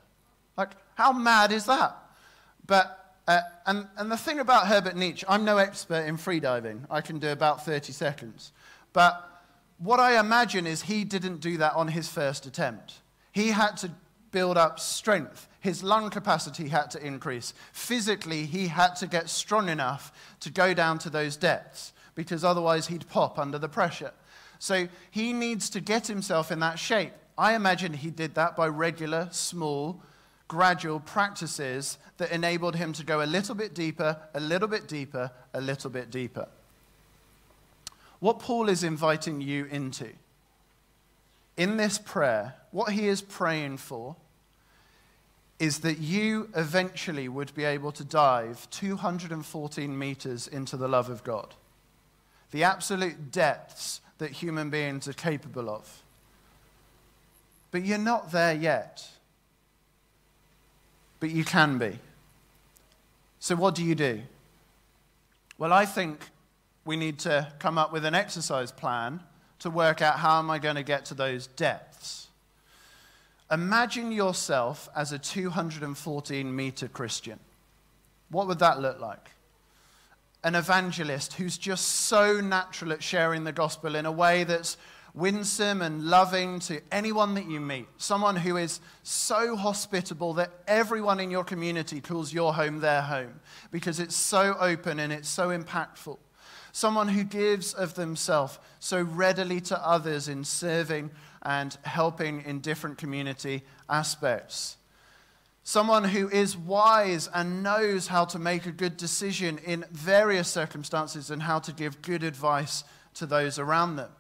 Like, 0.57 0.71
how 0.95 1.13
mad 1.13 1.53
is 1.53 1.67
that? 1.67 1.97
But, 2.67 3.15
uh, 3.29 3.41
and, 3.67 3.87
and 3.99 4.11
the 4.11 4.17
thing 4.17 4.41
about 4.41 4.67
Herbert 4.67 4.97
Nitsch, 4.97 5.23
I'm 5.29 5.45
no 5.45 5.59
expert 5.59 6.07
in 6.07 6.17
freediving. 6.17 6.87
I 6.91 7.03
can 7.03 7.19
do 7.19 7.29
about 7.29 7.65
30 7.65 7.93
seconds. 7.93 8.53
But 8.93 9.34
what 9.79 10.01
I 10.01 10.19
imagine 10.19 10.67
is 10.67 10.83
he 10.83 11.05
didn't 11.05 11.41
do 11.41 11.57
that 11.59 11.75
on 11.75 11.89
his 11.89 12.09
first 12.09 12.47
attempt. 12.47 12.95
He 13.33 13.49
had 13.49 13.77
to 13.79 13.91
build 14.31 14.57
up 14.57 14.81
strength. 14.81 15.49
His 15.61 15.83
lung 15.83 16.11
capacity 16.11 16.69
had 16.69 16.91
to 16.93 17.05
increase. 17.05 17.55
Physically, 17.73 18.47
he 18.47 18.69
had 18.69 18.95
to 18.97 19.07
get 19.07 19.29
strong 19.29 19.69
enough 19.69 20.13
to 20.41 20.51
go 20.51 20.75
down 20.75 20.99
to 21.01 21.11
those 21.11 21.37
depths 21.37 21.93
because 22.15 22.45
otherwise 22.45 22.89
he'd 22.89 23.09
pop 23.09 23.39
under 23.39 23.59
the 23.59 23.69
pressure. 23.69 24.13
So 24.59 24.89
he 25.11 25.33
needs 25.33 25.71
to 25.71 25.81
get 25.81 26.07
himself 26.07 26.51
in 26.51 26.61
that 26.61 26.79
shape. 26.79 27.13
I 27.37 27.55
imagine 27.55 27.93
he 27.93 28.11
did 28.11 28.35
that 28.37 28.57
by 28.57 28.69
regular, 28.69 29.29
small, 29.31 30.01
gradual 30.49 31.01
practices 31.01 31.99
that 32.19 32.31
enabled 32.31 32.77
him 32.77 32.93
to 32.93 33.05
go 33.05 33.23
a 33.23 33.27
little 33.27 33.55
bit 33.55 33.75
deeper, 33.75 34.17
a 34.35 34.41
little 34.41 34.69
bit 34.69 34.87
deeper, 34.87 35.31
a 35.53 35.61
little 35.61 35.91
bit 35.91 36.11
deeper. 36.11 36.49
What 38.25 38.39
Paul 38.39 38.71
is 38.71 38.83
inviting 38.83 39.43
you 39.43 39.67
into 39.67 40.09
in 41.59 41.77
this 41.77 41.99
prayer, 41.99 42.55
what 42.71 42.95
he 42.95 43.07
is 43.07 43.21
praying 43.21 43.77
for, 43.77 44.17
is 45.59 45.81
that 45.81 45.99
you 45.99 46.49
eventually 46.57 47.29
would 47.29 47.55
be 47.55 47.65
able 47.65 47.93
to 47.93 48.03
dive 48.03 48.67
214 48.71 49.99
meters 49.99 50.49
into 50.49 50.79
the 50.79 50.89
love 50.89 51.11
of 51.11 51.23
God. 51.23 51.55
The 52.51 52.65
absolute 52.65 53.31
depths 53.31 54.01
that 54.17 54.31
human 54.31 54.71
beings 54.71 55.07
are 55.07 55.13
capable 55.13 55.69
of. 55.69 56.03
But 57.73 57.85
you're 57.85 57.99
not 57.99 58.33
there 58.33 58.55
yet. 58.55 59.07
But 61.21 61.29
you 61.29 61.45
can 61.45 61.77
be. 61.77 61.99
So, 63.39 63.55
what 63.55 63.75
do 63.75 63.85
you 63.85 63.95
do? 63.95 64.23
Well, 65.59 65.75
I 65.75 65.85
think 65.85 66.31
we 66.85 66.97
need 66.97 67.19
to 67.21 67.53
come 67.59 67.79
up 67.79 67.93
with 67.93 68.05
an 68.05 68.15
exercise 68.15 68.71
plan 68.71 69.21
to 69.61 69.71
work 69.71 70.03
out 70.03 70.19
how 70.19 70.39
am 70.39 70.51
I 70.51 70.59
going 70.59 70.77
to 70.77 70.83
get 70.83 71.07
to 71.07 71.15
those 71.15 71.47
depths. 71.47 72.29
Imagine 73.51 74.13
yourself 74.13 74.89
as 74.97 75.13
a 75.13 75.19
214 75.19 76.55
meter 76.55 76.89
Christian. 76.89 77.39
What 78.31 78.47
would 78.49 78.59
that 78.59 78.81
look 78.81 79.01
like? 79.01 79.31
An 80.43 80.55
evangelist 80.55 81.35
who's 81.35 81.57
just 81.57 81.87
so 81.87 82.41
natural 82.41 82.93
at 82.93 83.03
sharing 83.03 83.45
the 83.45 83.53
gospel 83.53 83.95
in 83.95 84.07
a 84.07 84.13
way 84.13 84.45
that's 84.45 84.77
winsome 85.15 85.81
and 85.81 86.05
loving 86.05 86.59
to 86.59 86.81
anyone 86.91 87.35
that 87.35 87.49
you 87.49 87.61
meet. 87.61 87.87
Someone 87.99 88.37
who 88.37 88.57
is 88.57 88.81
so 89.05 89.57
hospitable 89.57 90.35
that 90.35 90.51
everyone 90.67 91.21
in 91.21 91.31
your 91.31 91.45
community 91.45 92.01
calls 92.01 92.33
your 92.33 92.53
home 92.53 92.81
their 92.81 93.03
home 93.03 93.41
because 93.71 94.01
it's 94.01 94.17
so 94.17 94.57
open 94.59 94.99
and 94.99 95.13
it's 95.13 95.29
so 95.29 95.49
impactful. 95.57 96.19
Someone 96.73 97.09
who 97.09 97.25
gives 97.25 97.73
of 97.73 97.95
themselves 97.95 98.59
so 98.81 99.03
readily 99.03 99.61
to 99.63 99.87
others 99.87 100.29
in 100.29 100.45
serving 100.45 101.11
and 101.43 101.77
helping 101.83 102.43
in 102.43 102.61
different 102.61 102.99
community 102.99 103.63
aspects. 103.89 104.77
Someone 105.63 106.05
who 106.05 106.29
is 106.29 106.57
wise 106.57 107.29
and 107.33 107.63
knows 107.63 108.09
how 108.09 108.25
to 108.27 108.39
make 108.39 108.67
a 108.67 108.73
good 108.73 108.97
decision 108.97 109.59
in 109.65 109.85
various 109.91 110.49
circumstances 110.49 111.31
and 111.31 111.43
how 111.43 111.59
to 111.61 111.73
give 111.73 112.03
good 112.03 112.23
advice 112.23 112.85
to 113.15 113.25
those 113.25 113.59
around 113.59 113.97
them. 113.97 114.11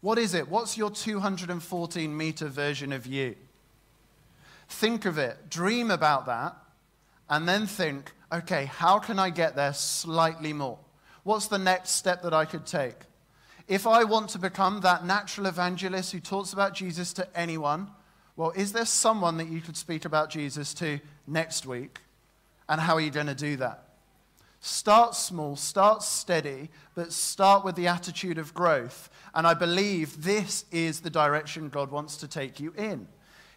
What 0.00 0.18
is 0.18 0.34
it? 0.34 0.48
What's 0.48 0.76
your 0.76 0.90
214 0.90 2.14
meter 2.14 2.48
version 2.48 2.92
of 2.92 3.06
you? 3.06 3.36
Think 4.68 5.04
of 5.04 5.16
it, 5.16 5.48
dream 5.48 5.90
about 5.90 6.26
that, 6.26 6.56
and 7.30 7.48
then 7.48 7.66
think 7.66 8.12
okay, 8.32 8.64
how 8.64 8.98
can 8.98 9.18
I 9.18 9.30
get 9.30 9.56
there 9.56 9.72
slightly 9.72 10.52
more? 10.52 10.78
What's 11.26 11.48
the 11.48 11.58
next 11.58 11.90
step 11.90 12.22
that 12.22 12.32
I 12.32 12.44
could 12.44 12.66
take? 12.66 12.94
If 13.66 13.84
I 13.84 14.04
want 14.04 14.28
to 14.30 14.38
become 14.38 14.82
that 14.82 15.04
natural 15.04 15.48
evangelist 15.48 16.12
who 16.12 16.20
talks 16.20 16.52
about 16.52 16.72
Jesus 16.72 17.12
to 17.14 17.26
anyone, 17.36 17.88
well, 18.36 18.52
is 18.52 18.72
there 18.72 18.86
someone 18.86 19.36
that 19.38 19.48
you 19.48 19.60
could 19.60 19.76
speak 19.76 20.04
about 20.04 20.30
Jesus 20.30 20.72
to 20.74 21.00
next 21.26 21.66
week? 21.66 21.98
And 22.68 22.80
how 22.80 22.94
are 22.94 23.00
you 23.00 23.10
going 23.10 23.26
to 23.26 23.34
do 23.34 23.56
that? 23.56 23.88
Start 24.60 25.16
small, 25.16 25.56
start 25.56 26.04
steady, 26.04 26.70
but 26.94 27.12
start 27.12 27.64
with 27.64 27.74
the 27.74 27.88
attitude 27.88 28.38
of 28.38 28.54
growth. 28.54 29.10
And 29.34 29.48
I 29.48 29.54
believe 29.54 30.22
this 30.22 30.64
is 30.70 31.00
the 31.00 31.10
direction 31.10 31.70
God 31.70 31.90
wants 31.90 32.16
to 32.18 32.28
take 32.28 32.60
you 32.60 32.72
in. 32.78 33.08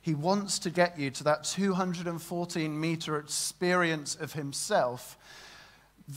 He 0.01 0.15
wants 0.15 0.57
to 0.57 0.71
get 0.71 0.97
you 0.97 1.11
to 1.11 1.23
that 1.25 1.43
214 1.43 2.81
meter 2.81 3.19
experience 3.19 4.15
of 4.15 4.33
Himself 4.33 5.19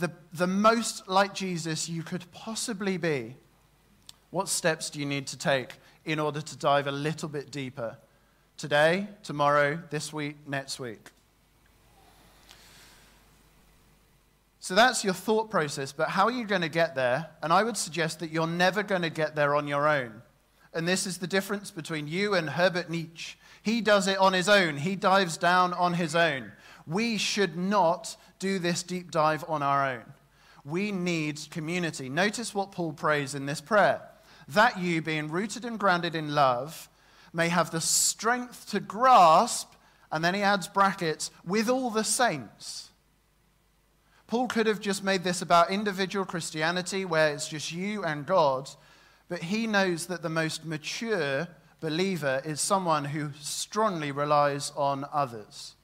the, 0.00 0.10
the 0.32 0.46
most 0.46 1.08
like 1.08 1.34
Jesus 1.34 1.88
you 1.88 2.02
could 2.02 2.30
possibly 2.32 2.96
be, 2.96 3.36
what 4.30 4.48
steps 4.48 4.88
do 4.88 4.98
you 4.98 5.06
need 5.06 5.26
to 5.28 5.38
take 5.38 5.74
in 6.04 6.18
order 6.18 6.40
to 6.40 6.56
dive 6.56 6.86
a 6.86 6.92
little 6.92 7.28
bit 7.28 7.50
deeper? 7.50 7.98
Today, 8.56 9.08
tomorrow, 9.22 9.80
this 9.90 10.12
week, 10.12 10.36
next 10.46 10.80
week. 10.80 11.10
So 14.60 14.74
that's 14.74 15.04
your 15.04 15.14
thought 15.14 15.50
process, 15.50 15.92
but 15.92 16.08
how 16.08 16.26
are 16.26 16.30
you 16.30 16.46
going 16.46 16.62
to 16.62 16.68
get 16.68 16.94
there? 16.94 17.28
And 17.42 17.52
I 17.52 17.64
would 17.64 17.76
suggest 17.76 18.20
that 18.20 18.30
you're 18.30 18.46
never 18.46 18.82
going 18.82 19.02
to 19.02 19.10
get 19.10 19.34
there 19.34 19.56
on 19.56 19.66
your 19.66 19.88
own. 19.88 20.22
And 20.72 20.86
this 20.86 21.06
is 21.06 21.18
the 21.18 21.26
difference 21.26 21.70
between 21.70 22.06
you 22.06 22.34
and 22.34 22.48
Herbert 22.48 22.88
Nitsch. 22.88 23.34
He 23.62 23.80
does 23.80 24.06
it 24.06 24.18
on 24.18 24.32
his 24.32 24.48
own, 24.48 24.78
he 24.78 24.96
dives 24.96 25.36
down 25.36 25.74
on 25.74 25.94
his 25.94 26.14
own. 26.14 26.52
We 26.86 27.18
should 27.18 27.56
not 27.56 28.16
do 28.42 28.58
this 28.58 28.82
deep 28.82 29.12
dive 29.12 29.44
on 29.48 29.62
our 29.62 29.88
own. 29.88 30.02
We 30.64 30.90
need 30.90 31.40
community. 31.50 32.08
Notice 32.08 32.52
what 32.52 32.72
Paul 32.72 32.92
prays 32.92 33.34
in 33.34 33.46
this 33.46 33.60
prayer 33.60 34.02
that 34.48 34.80
you, 34.80 35.00
being 35.00 35.30
rooted 35.30 35.64
and 35.64 35.78
grounded 35.78 36.16
in 36.16 36.34
love, 36.34 36.88
may 37.32 37.48
have 37.48 37.70
the 37.70 37.80
strength 37.80 38.68
to 38.70 38.80
grasp, 38.80 39.72
and 40.10 40.24
then 40.24 40.34
he 40.34 40.42
adds 40.42 40.66
brackets, 40.66 41.30
with 41.46 41.70
all 41.70 41.90
the 41.90 42.02
saints. 42.02 42.90
Paul 44.26 44.48
could 44.48 44.66
have 44.66 44.80
just 44.80 45.04
made 45.04 45.22
this 45.22 45.40
about 45.40 45.70
individual 45.70 46.24
Christianity, 46.24 47.04
where 47.04 47.32
it's 47.32 47.48
just 47.48 47.70
you 47.70 48.02
and 48.04 48.26
God, 48.26 48.68
but 49.28 49.44
he 49.44 49.68
knows 49.68 50.06
that 50.06 50.22
the 50.22 50.28
most 50.28 50.64
mature 50.64 51.46
believer 51.78 52.42
is 52.44 52.60
someone 52.60 53.04
who 53.04 53.30
strongly 53.40 54.10
relies 54.10 54.72
on 54.76 55.06
others 55.12 55.76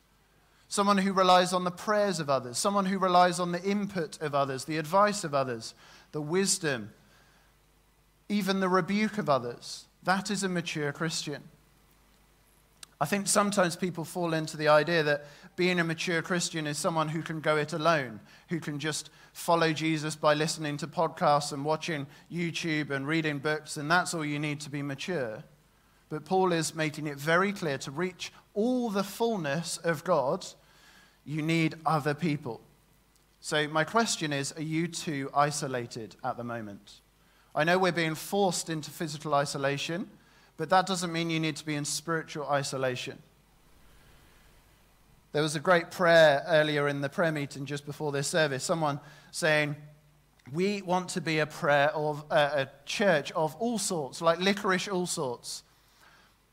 someone 0.68 0.98
who 0.98 1.12
relies 1.12 1.52
on 1.52 1.64
the 1.64 1.70
prayers 1.70 2.20
of 2.20 2.30
others, 2.30 2.58
someone 2.58 2.86
who 2.86 2.98
relies 2.98 3.40
on 3.40 3.52
the 3.52 3.62
input 3.62 4.20
of 4.20 4.34
others, 4.34 4.64
the 4.64 4.76
advice 4.76 5.24
of 5.24 5.34
others, 5.34 5.74
the 6.12 6.20
wisdom, 6.20 6.90
even 8.28 8.60
the 8.60 8.68
rebuke 8.68 9.18
of 9.18 9.28
others. 9.28 9.86
That 10.02 10.30
is 10.30 10.42
a 10.42 10.48
mature 10.48 10.92
Christian. 10.92 11.42
I 13.00 13.06
think 13.06 13.28
sometimes 13.28 13.76
people 13.76 14.04
fall 14.04 14.34
into 14.34 14.56
the 14.56 14.68
idea 14.68 15.02
that 15.04 15.24
being 15.56 15.78
a 15.78 15.84
mature 15.84 16.20
Christian 16.20 16.66
is 16.66 16.78
someone 16.78 17.08
who 17.08 17.22
can 17.22 17.40
go 17.40 17.56
it 17.56 17.72
alone, 17.72 18.20
who 18.48 18.60
can 18.60 18.78
just 18.78 19.10
follow 19.32 19.72
Jesus 19.72 20.16
by 20.16 20.34
listening 20.34 20.76
to 20.78 20.86
podcasts 20.86 21.52
and 21.52 21.64
watching 21.64 22.06
YouTube 22.30 22.90
and 22.90 23.06
reading 23.06 23.38
books, 23.38 23.76
and 23.76 23.90
that's 23.90 24.14
all 24.14 24.24
you 24.24 24.38
need 24.38 24.60
to 24.60 24.70
be 24.70 24.82
mature. 24.82 25.44
But 26.08 26.24
Paul 26.24 26.52
is 26.52 26.74
making 26.74 27.06
it 27.06 27.18
very 27.18 27.52
clear 27.52 27.78
to 27.78 27.90
reach 27.90 28.32
all 28.58 28.90
the 28.90 29.04
fullness 29.04 29.76
of 29.84 30.02
God, 30.02 30.44
you 31.24 31.42
need 31.42 31.76
other 31.86 32.12
people. 32.12 32.60
So, 33.40 33.68
my 33.68 33.84
question 33.84 34.32
is 34.32 34.50
are 34.50 34.62
you 34.62 34.88
too 34.88 35.30
isolated 35.32 36.16
at 36.24 36.36
the 36.36 36.42
moment? 36.42 36.94
I 37.54 37.62
know 37.62 37.78
we're 37.78 37.92
being 37.92 38.16
forced 38.16 38.68
into 38.68 38.90
physical 38.90 39.32
isolation, 39.32 40.10
but 40.56 40.70
that 40.70 40.86
doesn't 40.86 41.12
mean 41.12 41.30
you 41.30 41.38
need 41.38 41.54
to 41.54 41.64
be 41.64 41.76
in 41.76 41.84
spiritual 41.84 42.48
isolation. 42.48 43.18
There 45.30 45.42
was 45.42 45.54
a 45.54 45.60
great 45.60 45.92
prayer 45.92 46.42
earlier 46.48 46.88
in 46.88 47.00
the 47.00 47.08
prayer 47.08 47.30
meeting 47.30 47.64
just 47.64 47.86
before 47.86 48.10
this 48.10 48.26
service. 48.26 48.64
Someone 48.64 48.98
saying, 49.30 49.76
We 50.52 50.82
want 50.82 51.10
to 51.10 51.20
be 51.20 51.38
a 51.38 51.46
prayer 51.46 51.90
of 51.90 52.24
uh, 52.28 52.50
a 52.54 52.68
church 52.86 53.30
of 53.32 53.54
all 53.60 53.78
sorts, 53.78 54.20
like 54.20 54.40
licorice 54.40 54.88
all 54.88 55.06
sorts. 55.06 55.62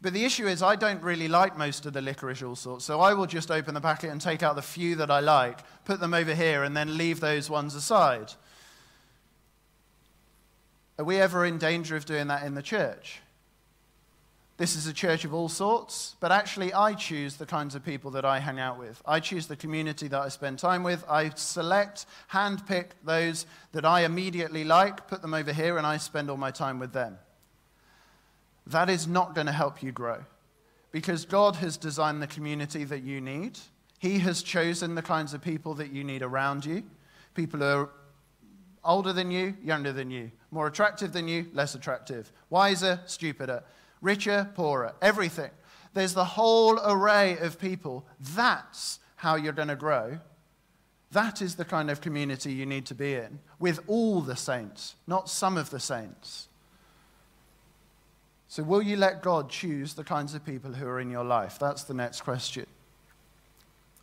But 0.05 0.13
the 0.13 0.23
issue 0.23 0.45
is, 0.45 0.61
I 0.61 0.75
don't 0.75 1.01
really 1.01 1.27
like 1.27 1.57
most 1.57 1.87
of 1.87 1.93
the 1.93 1.99
licorice 1.99 2.43
all 2.43 2.55
sorts, 2.55 2.85
so 2.85 3.01
I 3.01 3.15
will 3.15 3.25
just 3.25 3.49
open 3.49 3.73
the 3.73 3.81
packet 3.81 4.11
and 4.11 4.21
take 4.21 4.43
out 4.43 4.55
the 4.55 4.61
few 4.61 4.95
that 4.97 5.09
I 5.09 5.19
like, 5.19 5.61
put 5.83 5.99
them 5.99 6.13
over 6.13 6.35
here, 6.35 6.61
and 6.61 6.77
then 6.77 6.95
leave 6.95 7.19
those 7.19 7.49
ones 7.49 7.73
aside. 7.73 8.31
Are 10.99 11.05
we 11.05 11.19
ever 11.19 11.43
in 11.43 11.57
danger 11.57 11.95
of 11.95 12.05
doing 12.05 12.27
that 12.27 12.43
in 12.43 12.53
the 12.53 12.61
church? 12.61 13.19
This 14.57 14.75
is 14.75 14.85
a 14.85 14.93
church 14.93 15.25
of 15.25 15.33
all 15.33 15.49
sorts, 15.49 16.15
but 16.19 16.31
actually, 16.31 16.71
I 16.71 16.93
choose 16.93 17.37
the 17.37 17.47
kinds 17.47 17.73
of 17.73 17.83
people 17.83 18.11
that 18.11 18.25
I 18.25 18.37
hang 18.37 18.59
out 18.59 18.77
with. 18.77 19.01
I 19.07 19.19
choose 19.19 19.47
the 19.47 19.55
community 19.55 20.07
that 20.09 20.21
I 20.21 20.29
spend 20.29 20.59
time 20.59 20.83
with. 20.83 21.03
I 21.09 21.31
select, 21.31 22.05
handpick 22.31 22.89
those 23.03 23.47
that 23.71 23.85
I 23.85 24.01
immediately 24.01 24.65
like, 24.65 25.07
put 25.07 25.23
them 25.23 25.33
over 25.33 25.51
here, 25.51 25.79
and 25.79 25.87
I 25.87 25.97
spend 25.97 26.29
all 26.29 26.37
my 26.37 26.51
time 26.51 26.77
with 26.77 26.93
them 26.93 27.17
that 28.67 28.89
is 28.89 29.08
not 29.08 29.36
going 29.36 29.47
to 29.47 29.54
help 29.54 29.84
you 29.84 29.91
grow 29.91 30.23
because 30.91 31.25
God 31.25 31.58
has 31.58 31.78
designed 31.78 32.21
the 32.21 32.28
community 32.28 32.86
that 32.86 33.04
you 33.04 33.19
need. 33.19 33.60
He 33.99 34.19
has 34.19 34.41
chosen 34.41 34.95
the 34.95 35.01
kinds 35.01 35.34
of 35.34 35.41
people 35.41 35.73
that 35.75 35.91
you 35.91 36.04
need 36.04 36.21
around 36.21 36.65
you. 36.65 36.84
People 37.34 37.60
who 37.60 37.65
are 37.65 37.89
older 38.84 39.12
than 39.12 39.30
you, 39.30 39.56
younger 39.63 39.91
than 39.91 40.10
you, 40.10 40.32
More 40.51 40.67
attractive 40.67 41.12
than 41.12 41.28
you, 41.28 41.47
less 41.54 41.75
attractive. 41.75 42.32
Wiser, 42.49 43.01
stupider. 43.06 43.63
Richer, 43.99 44.49
poorer. 44.56 44.93
Everything. 45.01 45.51
There's 45.93 46.13
the 46.13 46.23
whole 46.23 46.80
array 46.80 47.38
of 47.39 47.60
people. 47.60 48.06
That's 48.19 48.99
how 49.17 49.36
you're 49.36 49.51
going 49.51 49.67
to 49.67 49.75
grow. 49.75 50.19
That 51.12 51.41
is 51.41 51.56
the 51.56 51.65
kind 51.65 51.89
of 51.89 51.99
community 51.99 52.54
you 52.54 52.65
need 52.65 52.86
to 52.86 52.95
be 52.95 53.15
in, 53.15 53.39
with 53.60 53.80
all 53.88 54.21
the 54.21 54.36
saints, 54.36 54.95
not 55.08 55.30
some 55.30 55.58
of 55.58 55.71
the 55.71 55.80
saints. 55.80 56.47
So, 58.47 58.63
will 58.63 58.81
you 58.81 58.95
let 58.95 59.21
God 59.21 59.49
choose 59.49 59.93
the 59.93 60.03
kinds 60.03 60.34
of 60.36 60.45
people 60.45 60.73
who 60.73 60.86
are 60.86 60.99
in 60.99 61.10
your 61.10 61.23
life? 61.23 61.58
That's 61.60 61.84
the 61.84 61.93
next 61.93 62.21
question. 62.21 62.67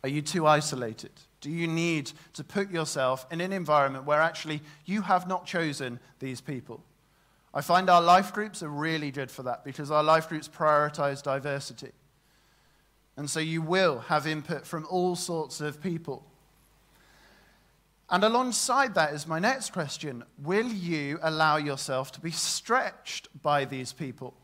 Are 0.03 0.09
you 0.09 0.21
too 0.21 0.45
isolated? 0.45 1.11
Do 1.39 1.49
you 1.49 1.67
need 1.67 2.11
to 2.33 2.43
put 2.43 2.69
yourself 2.71 3.25
in 3.31 3.41
an 3.41 3.53
environment 3.53 4.05
where 4.05 4.21
actually 4.21 4.61
you 4.85 5.01
have 5.01 5.27
not 5.27 5.45
chosen 5.45 5.99
these 6.19 6.41
people? 6.41 6.83
I 7.53 7.61
find 7.61 7.89
our 7.89 8.01
life 8.01 8.33
groups 8.33 8.63
are 8.63 8.69
really 8.69 9.11
good 9.11 9.29
for 9.29 9.43
that 9.43 9.63
because 9.63 9.91
our 9.91 10.03
life 10.03 10.27
groups 10.27 10.47
prioritize 10.47 11.21
diversity. 11.21 11.91
And 13.15 13.29
so 13.29 13.39
you 13.39 13.61
will 13.61 13.99
have 13.99 14.25
input 14.25 14.65
from 14.65 14.87
all 14.89 15.15
sorts 15.15 15.61
of 15.61 15.81
people. 15.81 16.25
And 18.13 18.23
alongside 18.23 18.93
that 18.93 19.11
is 19.13 19.25
my 19.25 19.39
next 19.39 19.73
question 19.73 20.23
Will 20.37 20.67
you 20.67 21.17
allow 21.23 21.57
yourself 21.57 22.11
to 22.11 22.21
be 22.21 22.29
stretched 22.29 23.27
by 23.41 23.65
these 23.65 23.91
people? 23.91 24.35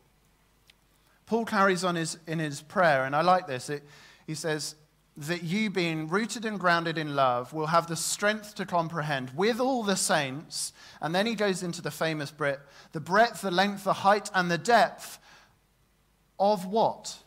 Paul 1.24 1.44
carries 1.44 1.84
on 1.84 1.94
his, 1.94 2.18
in 2.26 2.40
his 2.40 2.62
prayer, 2.62 3.04
and 3.04 3.14
I 3.14 3.22
like 3.22 3.46
this. 3.46 3.70
It, 3.70 3.84
he 4.26 4.34
says, 4.34 4.74
that 5.16 5.44
you, 5.44 5.70
being 5.70 6.08
rooted 6.08 6.44
and 6.44 6.58
grounded 6.58 6.98
in 6.98 7.14
love, 7.14 7.52
will 7.52 7.68
have 7.68 7.86
the 7.86 7.94
strength 7.94 8.56
to 8.56 8.66
comprehend 8.66 9.30
with 9.36 9.60
all 9.60 9.84
the 9.84 9.94
saints. 9.94 10.72
And 11.00 11.14
then 11.14 11.26
he 11.26 11.36
goes 11.36 11.62
into 11.62 11.80
the 11.80 11.92
famous 11.92 12.32
Brit 12.32 12.58
the 12.90 13.00
breadth, 13.00 13.42
the 13.42 13.52
length, 13.52 13.84
the 13.84 13.92
height, 13.92 14.30
and 14.34 14.50
the 14.50 14.58
depth 14.58 15.20
of 16.40 16.66
what? 16.66 17.18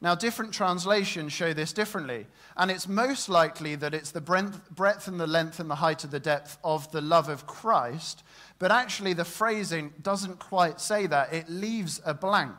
Now, 0.00 0.14
different 0.14 0.52
translations 0.52 1.32
show 1.32 1.54
this 1.54 1.72
differently. 1.72 2.26
And 2.56 2.70
it's 2.70 2.86
most 2.86 3.28
likely 3.28 3.74
that 3.76 3.94
it's 3.94 4.10
the 4.10 4.20
breadth 4.20 5.08
and 5.08 5.18
the 5.18 5.26
length 5.26 5.60
and 5.60 5.70
the 5.70 5.76
height 5.76 6.04
and 6.04 6.12
the 6.12 6.20
depth 6.20 6.58
of 6.62 6.90
the 6.92 7.00
love 7.00 7.28
of 7.28 7.46
Christ. 7.46 8.22
But 8.58 8.70
actually, 8.70 9.14
the 9.14 9.24
phrasing 9.24 9.94
doesn't 10.02 10.40
quite 10.40 10.80
say 10.80 11.06
that, 11.06 11.32
it 11.32 11.48
leaves 11.48 12.02
a 12.04 12.12
blank. 12.12 12.54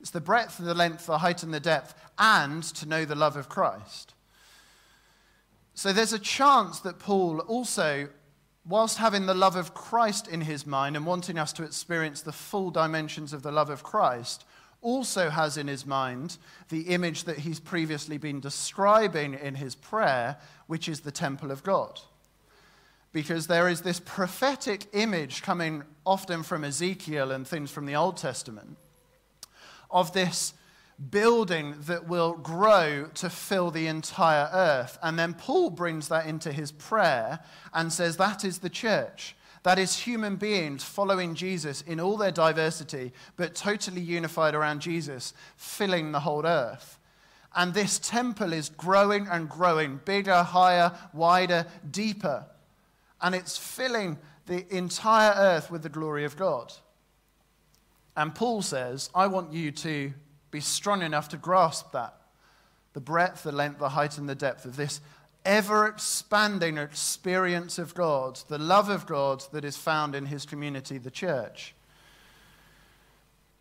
It's 0.00 0.10
the 0.10 0.20
breadth 0.20 0.58
and 0.58 0.68
the 0.68 0.74
length, 0.74 1.06
the 1.06 1.18
height 1.18 1.42
and 1.42 1.52
the 1.52 1.58
depth, 1.58 1.94
and 2.18 2.62
to 2.62 2.86
know 2.86 3.04
the 3.04 3.14
love 3.16 3.36
of 3.36 3.48
Christ. 3.48 4.14
So 5.74 5.92
there's 5.92 6.12
a 6.12 6.18
chance 6.18 6.80
that 6.80 6.98
Paul 6.98 7.40
also, 7.40 8.08
whilst 8.66 8.98
having 8.98 9.26
the 9.26 9.34
love 9.34 9.56
of 9.56 9.74
Christ 9.74 10.28
in 10.28 10.42
his 10.42 10.66
mind 10.66 10.96
and 10.96 11.04
wanting 11.04 11.38
us 11.38 11.52
to 11.54 11.64
experience 11.64 12.22
the 12.22 12.32
full 12.32 12.70
dimensions 12.70 13.32
of 13.32 13.42
the 13.42 13.52
love 13.52 13.70
of 13.70 13.82
Christ, 13.82 14.44
also 14.82 15.30
has 15.30 15.56
in 15.56 15.68
his 15.68 15.86
mind 15.86 16.38
the 16.68 16.82
image 16.82 17.24
that 17.24 17.38
he's 17.38 17.60
previously 17.60 18.18
been 18.18 18.40
describing 18.40 19.34
in 19.34 19.54
his 19.54 19.74
prayer, 19.74 20.36
which 20.66 20.88
is 20.88 21.00
the 21.00 21.10
temple 21.10 21.50
of 21.50 21.62
God. 21.62 22.00
Because 23.12 23.46
there 23.46 23.68
is 23.68 23.82
this 23.82 24.00
prophetic 24.00 24.86
image 24.92 25.42
coming 25.42 25.82
often 26.04 26.42
from 26.42 26.64
Ezekiel 26.64 27.30
and 27.30 27.46
things 27.46 27.70
from 27.70 27.86
the 27.86 27.96
Old 27.96 28.16
Testament 28.16 28.76
of 29.90 30.12
this 30.12 30.54
building 31.10 31.74
that 31.86 32.08
will 32.08 32.34
grow 32.34 33.06
to 33.14 33.30
fill 33.30 33.70
the 33.70 33.86
entire 33.86 34.48
earth. 34.52 34.98
And 35.02 35.18
then 35.18 35.34
Paul 35.34 35.70
brings 35.70 36.08
that 36.08 36.26
into 36.26 36.52
his 36.52 36.72
prayer 36.72 37.40
and 37.72 37.92
says 37.92 38.16
that 38.16 38.44
is 38.44 38.58
the 38.58 38.70
church. 38.70 39.36
That 39.66 39.80
is 39.80 39.98
human 39.98 40.36
beings 40.36 40.84
following 40.84 41.34
Jesus 41.34 41.82
in 41.82 41.98
all 41.98 42.16
their 42.16 42.30
diversity, 42.30 43.12
but 43.34 43.56
totally 43.56 44.00
unified 44.00 44.54
around 44.54 44.78
Jesus, 44.78 45.34
filling 45.56 46.12
the 46.12 46.20
whole 46.20 46.46
earth. 46.46 47.00
And 47.52 47.74
this 47.74 47.98
temple 47.98 48.52
is 48.52 48.68
growing 48.68 49.26
and 49.26 49.48
growing, 49.48 50.00
bigger, 50.04 50.44
higher, 50.44 50.92
wider, 51.12 51.66
deeper. 51.90 52.46
And 53.20 53.34
it's 53.34 53.58
filling 53.58 54.18
the 54.46 54.72
entire 54.72 55.34
earth 55.36 55.68
with 55.68 55.82
the 55.82 55.88
glory 55.88 56.24
of 56.24 56.36
God. 56.36 56.72
And 58.16 58.36
Paul 58.36 58.62
says, 58.62 59.10
I 59.16 59.26
want 59.26 59.52
you 59.52 59.72
to 59.72 60.12
be 60.52 60.60
strong 60.60 61.02
enough 61.02 61.30
to 61.30 61.38
grasp 61.38 61.90
that 61.90 62.14
the 62.92 63.00
breadth, 63.00 63.42
the 63.42 63.50
length, 63.50 63.80
the 63.80 63.88
height, 63.88 64.16
and 64.16 64.28
the 64.28 64.36
depth 64.36 64.64
of 64.64 64.76
this 64.76 65.00
ever 65.46 65.86
expanding 65.86 66.76
experience 66.76 67.78
of 67.78 67.94
God, 67.94 68.40
the 68.48 68.58
love 68.58 68.90
of 68.90 69.06
God 69.06 69.44
that 69.52 69.64
is 69.64 69.76
found 69.76 70.14
in 70.14 70.26
his 70.26 70.44
community, 70.44 70.98
the 70.98 71.10
church. 71.10 71.74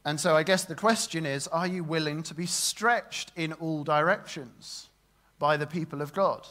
And 0.03 0.19
so 0.19 0.35
I 0.35 0.43
guess 0.43 0.65
the 0.65 0.75
question 0.75 1.25
is 1.25 1.47
are 1.47 1.67
you 1.67 1.83
willing 1.83 2.23
to 2.23 2.33
be 2.33 2.47
stretched 2.47 3.31
in 3.35 3.53
all 3.53 3.83
directions 3.83 4.89
by 5.39 5.57
the 5.57 5.67
people 5.67 6.01
of 6.01 6.13
God? 6.13 6.45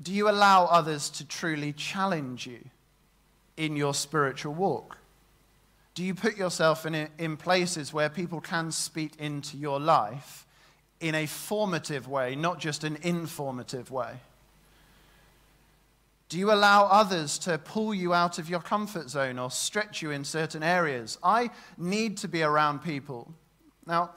Do 0.00 0.12
you 0.12 0.28
allow 0.28 0.66
others 0.66 1.10
to 1.10 1.26
truly 1.26 1.72
challenge 1.72 2.46
you 2.46 2.60
in 3.56 3.76
your 3.76 3.94
spiritual 3.94 4.54
walk? 4.54 4.97
Do 5.98 6.04
you 6.04 6.14
put 6.14 6.36
yourself 6.36 6.86
in, 6.86 7.08
in 7.18 7.36
places 7.36 7.92
where 7.92 8.08
people 8.08 8.40
can 8.40 8.70
speak 8.70 9.16
into 9.18 9.56
your 9.56 9.80
life 9.80 10.46
in 11.00 11.16
a 11.16 11.26
formative 11.26 12.06
way, 12.06 12.36
not 12.36 12.60
just 12.60 12.84
an 12.84 12.98
informative 13.02 13.90
way? 13.90 14.12
Do 16.28 16.38
you 16.38 16.52
allow 16.52 16.84
others 16.84 17.36
to 17.40 17.58
pull 17.58 17.92
you 17.92 18.14
out 18.14 18.38
of 18.38 18.48
your 18.48 18.60
comfort 18.60 19.10
zone 19.10 19.40
or 19.40 19.50
stretch 19.50 20.00
you 20.00 20.12
in 20.12 20.22
certain 20.22 20.62
areas? 20.62 21.18
I 21.20 21.50
need 21.76 22.18
to 22.18 22.28
be 22.28 22.44
around 22.44 22.84
people. 22.84 23.34
Now, 23.84 24.12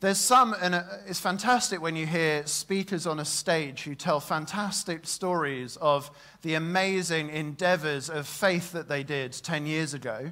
there's 0.00 0.18
some, 0.18 0.54
and 0.60 0.84
it's 1.06 1.18
fantastic 1.18 1.80
when 1.80 1.96
you 1.96 2.04
hear 2.04 2.46
speakers 2.46 3.06
on 3.06 3.20
a 3.20 3.24
stage 3.24 3.84
who 3.84 3.94
tell 3.94 4.20
fantastic 4.20 5.06
stories 5.06 5.76
of 5.76 6.10
the 6.42 6.52
amazing 6.52 7.30
endeavors 7.30 8.10
of 8.10 8.26
faith 8.26 8.72
that 8.72 8.90
they 8.90 9.02
did 9.02 9.32
10 9.32 9.64
years 9.64 9.94
ago. 9.94 10.30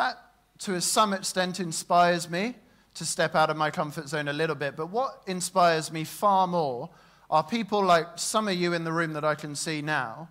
That, 0.00 0.16
to 0.60 0.80
some 0.80 1.12
extent, 1.12 1.60
inspires 1.60 2.30
me 2.30 2.54
to 2.94 3.04
step 3.04 3.34
out 3.34 3.50
of 3.50 3.56
my 3.56 3.70
comfort 3.70 4.08
zone 4.08 4.28
a 4.28 4.32
little 4.32 4.56
bit. 4.56 4.74
But 4.74 4.90
what 4.90 5.22
inspires 5.26 5.92
me 5.92 6.04
far 6.04 6.46
more 6.46 6.88
are 7.28 7.44
people 7.44 7.84
like 7.84 8.06
some 8.16 8.48
of 8.48 8.54
you 8.54 8.72
in 8.72 8.84
the 8.84 8.92
room 8.92 9.12
that 9.12 9.24
I 9.24 9.34
can 9.34 9.54
see 9.54 9.82
now, 9.82 10.28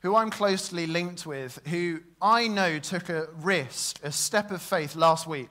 who 0.00 0.14
I'm 0.14 0.30
closely 0.30 0.86
linked 0.86 1.26
with, 1.26 1.60
who 1.66 2.00
I 2.22 2.46
know 2.46 2.78
took 2.78 3.08
a 3.08 3.26
risk, 3.42 3.98
a 4.04 4.12
step 4.12 4.50
of 4.50 4.62
faith 4.62 4.94
last 4.94 5.26
week 5.26 5.50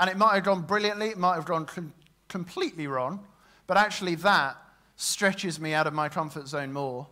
and 0.00 0.08
it 0.08 0.16
might 0.16 0.34
have 0.34 0.44
gone 0.44 0.62
brilliantly, 0.62 1.08
it 1.08 1.18
might 1.18 1.34
have 1.34 1.44
gone 1.44 1.66
com- 1.66 1.92
completely 2.28 2.86
wrong, 2.86 3.26
but 3.66 3.76
actually 3.76 4.14
that 4.14 4.56
stretches 4.96 5.60
me 5.60 5.74
out 5.74 5.86
of 5.86 5.92
my 5.92 6.08
comfort 6.08 6.48
zone 6.48 6.72
more 6.72 7.06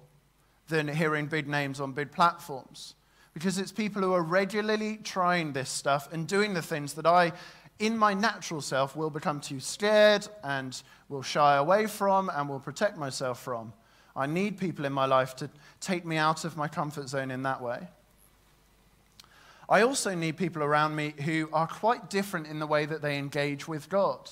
than 0.68 0.88
hearing 0.88 1.26
big 1.26 1.46
names 1.46 1.80
on 1.80 1.92
big 1.92 2.10
platforms. 2.10 2.94
Because 3.34 3.58
it's 3.58 3.72
people 3.72 4.02
who 4.02 4.12
are 4.12 4.22
regularly 4.22 4.98
trying 5.04 5.52
this 5.52 5.70
stuff 5.70 6.12
and 6.12 6.26
doing 6.26 6.54
the 6.54 6.62
things 6.62 6.94
that 6.94 7.06
I, 7.06 7.32
in 7.78 7.96
my 7.96 8.14
natural 8.14 8.60
self, 8.60 8.96
will 8.96 9.10
become 9.10 9.40
too 9.40 9.60
scared 9.60 10.26
and 10.42 10.80
will 11.08 11.22
shy 11.22 11.56
away 11.56 11.86
from 11.86 12.30
and 12.30 12.48
will 12.48 12.60
protect 12.60 12.96
myself 12.98 13.40
from. 13.40 13.72
I 14.16 14.26
need 14.26 14.58
people 14.58 14.84
in 14.84 14.92
my 14.92 15.06
life 15.06 15.36
to 15.36 15.48
take 15.80 16.04
me 16.04 16.16
out 16.16 16.44
of 16.44 16.56
my 16.56 16.66
comfort 16.66 17.08
zone 17.08 17.30
in 17.30 17.44
that 17.44 17.62
way. 17.62 17.86
I 19.68 19.82
also 19.82 20.14
need 20.14 20.36
people 20.36 20.62
around 20.62 20.96
me 20.96 21.14
who 21.24 21.48
are 21.52 21.66
quite 21.66 22.08
different 22.08 22.46
in 22.46 22.58
the 22.58 22.66
way 22.66 22.86
that 22.86 23.02
they 23.02 23.18
engage 23.18 23.68
with 23.68 23.88
God. 23.88 24.30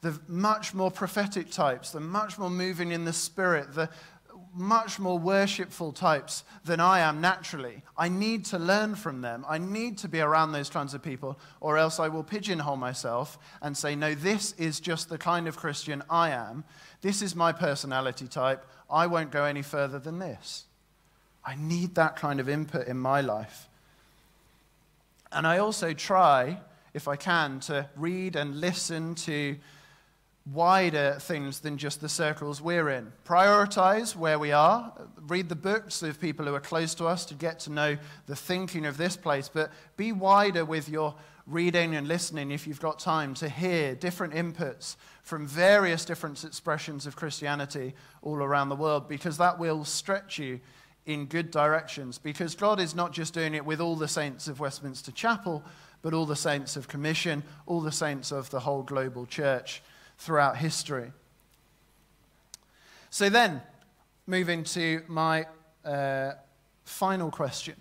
The 0.00 0.18
much 0.28 0.72
more 0.72 0.90
prophetic 0.90 1.50
types, 1.50 1.90
the 1.90 2.00
much 2.00 2.38
more 2.38 2.50
moving 2.50 2.90
in 2.90 3.04
the 3.04 3.12
spirit, 3.12 3.74
the 3.74 3.90
much 4.56 4.98
more 4.98 5.18
worshipful 5.18 5.92
types 5.92 6.42
than 6.64 6.80
I 6.80 7.00
am 7.00 7.20
naturally. 7.20 7.82
I 7.96 8.08
need 8.08 8.46
to 8.46 8.58
learn 8.58 8.94
from 8.94 9.20
them. 9.20 9.44
I 9.46 9.58
need 9.58 9.98
to 9.98 10.08
be 10.08 10.20
around 10.20 10.52
those 10.52 10.70
kinds 10.70 10.94
of 10.94 11.02
people, 11.02 11.38
or 11.60 11.76
else 11.76 12.00
I 12.00 12.08
will 12.08 12.24
pigeonhole 12.24 12.76
myself 12.76 13.38
and 13.60 13.76
say, 13.76 13.94
no, 13.94 14.14
this 14.14 14.52
is 14.54 14.80
just 14.80 15.08
the 15.10 15.18
kind 15.18 15.46
of 15.46 15.56
Christian 15.56 16.02
I 16.08 16.30
am. 16.30 16.64
This 17.02 17.20
is 17.20 17.36
my 17.36 17.52
personality 17.52 18.26
type. 18.26 18.64
I 18.90 19.06
won't 19.06 19.30
go 19.30 19.44
any 19.44 19.62
further 19.62 19.98
than 19.98 20.18
this. 20.18 20.64
I 21.44 21.54
need 21.56 21.94
that 21.96 22.16
kind 22.16 22.40
of 22.40 22.48
input 22.48 22.88
in 22.88 22.96
my 22.96 23.20
life. 23.20 23.68
And 25.30 25.46
I 25.46 25.58
also 25.58 25.92
try, 25.92 26.60
if 26.94 27.08
I 27.08 27.16
can, 27.16 27.60
to 27.60 27.88
read 27.94 28.36
and 28.36 28.60
listen 28.60 29.14
to 29.16 29.56
wider 30.52 31.16
things 31.20 31.60
than 31.60 31.76
just 31.76 32.00
the 32.00 32.08
circles 32.08 32.60
we're 32.60 32.88
in. 32.88 33.12
Prioritize 33.24 34.14
where 34.14 34.38
we 34.38 34.52
are. 34.52 34.92
Read 35.26 35.48
the 35.48 35.56
books 35.56 36.02
of 36.02 36.20
people 36.20 36.46
who 36.46 36.54
are 36.54 36.60
close 36.60 36.94
to 36.94 37.06
us 37.06 37.24
to 37.26 37.34
get 37.34 37.58
to 37.60 37.72
know 37.72 37.96
the 38.26 38.36
thinking 38.36 38.86
of 38.86 38.96
this 38.96 39.16
place, 39.16 39.50
but 39.52 39.72
be 39.96 40.12
wider 40.12 40.64
with 40.64 40.88
your 40.88 41.14
reading 41.46 41.94
and 41.94 42.08
listening 42.08 42.50
if 42.50 42.66
you've 42.66 42.80
got 42.80 42.98
time 42.98 43.34
to 43.34 43.48
hear 43.48 43.94
different 43.94 44.34
inputs 44.34 44.96
from 45.22 45.46
various 45.46 46.04
different 46.04 46.42
expressions 46.44 47.06
of 47.06 47.16
Christianity 47.16 47.94
all 48.22 48.36
around 48.36 48.68
the 48.68 48.76
world 48.76 49.08
because 49.08 49.38
that 49.38 49.58
will 49.58 49.84
stretch 49.84 50.38
you 50.38 50.60
in 51.06 51.26
good 51.26 51.52
directions 51.52 52.18
because 52.18 52.56
God 52.56 52.80
is 52.80 52.94
not 52.94 53.12
just 53.12 53.32
doing 53.32 53.54
it 53.54 53.64
with 53.64 53.80
all 53.80 53.94
the 53.94 54.08
saints 54.08 54.48
of 54.48 54.58
Westminster 54.58 55.12
Chapel, 55.12 55.64
but 56.02 56.12
all 56.12 56.26
the 56.26 56.36
saints 56.36 56.76
of 56.76 56.88
Commission, 56.88 57.44
all 57.66 57.80
the 57.80 57.92
saints 57.92 58.32
of 58.32 58.50
the 58.50 58.60
whole 58.60 58.82
global 58.82 59.24
church 59.26 59.82
throughout 60.18 60.56
history. 60.56 61.12
So, 63.10 63.28
then, 63.28 63.62
moving 64.26 64.64
to 64.64 65.02
my 65.08 65.46
uh, 65.84 66.32
final 66.84 67.30
question 67.30 67.76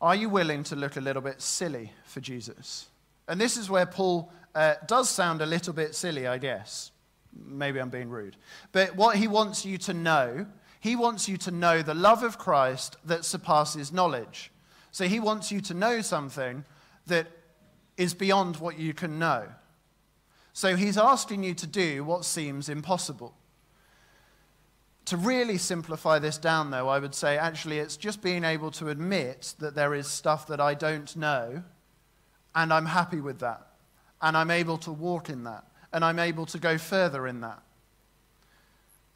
Are 0.00 0.14
you 0.14 0.28
willing 0.28 0.64
to 0.64 0.76
look 0.76 0.96
a 0.96 1.00
little 1.00 1.22
bit 1.22 1.40
silly 1.40 1.92
for 2.04 2.20
Jesus? 2.20 2.88
And 3.28 3.40
this 3.40 3.56
is 3.56 3.70
where 3.70 3.86
Paul 3.86 4.30
uh, 4.54 4.74
does 4.86 5.08
sound 5.08 5.40
a 5.40 5.46
little 5.46 5.72
bit 5.72 5.94
silly, 5.94 6.26
I 6.26 6.38
guess. 6.38 6.90
Maybe 7.46 7.80
I'm 7.80 7.90
being 7.90 8.10
rude. 8.10 8.36
But 8.72 8.94
what 8.96 9.16
he 9.16 9.26
wants 9.26 9.64
you 9.64 9.78
to 9.78 9.94
know, 9.94 10.46
he 10.80 10.94
wants 10.94 11.28
you 11.28 11.36
to 11.38 11.50
know 11.50 11.82
the 11.82 11.94
love 11.94 12.22
of 12.22 12.38
Christ 12.38 12.96
that 13.04 13.24
surpasses 13.24 13.92
knowledge. 13.92 14.52
So 14.92 15.06
he 15.08 15.18
wants 15.18 15.50
you 15.50 15.60
to 15.62 15.74
know 15.74 16.02
something 16.02 16.64
that 17.06 17.26
is 17.96 18.14
beyond 18.14 18.56
what 18.56 18.78
you 18.78 18.94
can 18.94 19.18
know. 19.18 19.48
So 20.54 20.76
he's 20.76 20.96
asking 20.96 21.42
you 21.42 21.52
to 21.54 21.66
do 21.66 22.04
what 22.04 22.24
seems 22.24 22.68
impossible. 22.68 23.34
To 25.06 25.16
really 25.16 25.58
simplify 25.58 26.20
this 26.20 26.38
down, 26.38 26.70
though, 26.70 26.88
I 26.88 27.00
would 27.00 27.14
say 27.14 27.36
actually 27.36 27.80
it's 27.80 27.96
just 27.96 28.22
being 28.22 28.44
able 28.44 28.70
to 28.72 28.88
admit 28.88 29.54
that 29.58 29.74
there 29.74 29.94
is 29.94 30.06
stuff 30.06 30.46
that 30.46 30.60
I 30.60 30.74
don't 30.74 31.14
know, 31.16 31.64
and 32.54 32.72
I'm 32.72 32.86
happy 32.86 33.20
with 33.20 33.40
that. 33.40 33.66
And 34.22 34.36
I'm 34.36 34.52
able 34.52 34.78
to 34.78 34.92
walk 34.92 35.28
in 35.28 35.42
that. 35.44 35.64
And 35.92 36.04
I'm 36.04 36.20
able 36.20 36.46
to 36.46 36.58
go 36.58 36.78
further 36.78 37.26
in 37.26 37.40
that. 37.40 37.62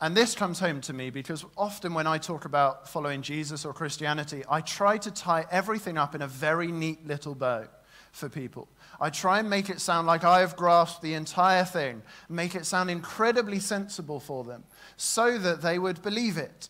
And 0.00 0.16
this 0.16 0.34
comes 0.34 0.58
home 0.58 0.80
to 0.82 0.92
me 0.92 1.10
because 1.10 1.44
often 1.56 1.94
when 1.94 2.06
I 2.08 2.18
talk 2.18 2.44
about 2.46 2.88
following 2.88 3.22
Jesus 3.22 3.64
or 3.64 3.72
Christianity, 3.72 4.42
I 4.50 4.60
try 4.60 4.98
to 4.98 5.10
tie 5.10 5.46
everything 5.50 5.98
up 5.98 6.14
in 6.14 6.22
a 6.22 6.28
very 6.28 6.72
neat 6.72 7.06
little 7.06 7.34
bow 7.34 7.68
for 8.12 8.28
people. 8.28 8.68
I 9.00 9.10
try 9.10 9.38
and 9.38 9.48
make 9.48 9.70
it 9.70 9.80
sound 9.80 10.06
like 10.06 10.24
I 10.24 10.40
have 10.40 10.56
grasped 10.56 11.02
the 11.02 11.14
entire 11.14 11.64
thing, 11.64 12.02
make 12.28 12.54
it 12.54 12.66
sound 12.66 12.90
incredibly 12.90 13.60
sensible 13.60 14.18
for 14.18 14.44
them, 14.44 14.64
so 14.96 15.38
that 15.38 15.62
they 15.62 15.78
would 15.78 16.02
believe 16.02 16.36
it. 16.36 16.68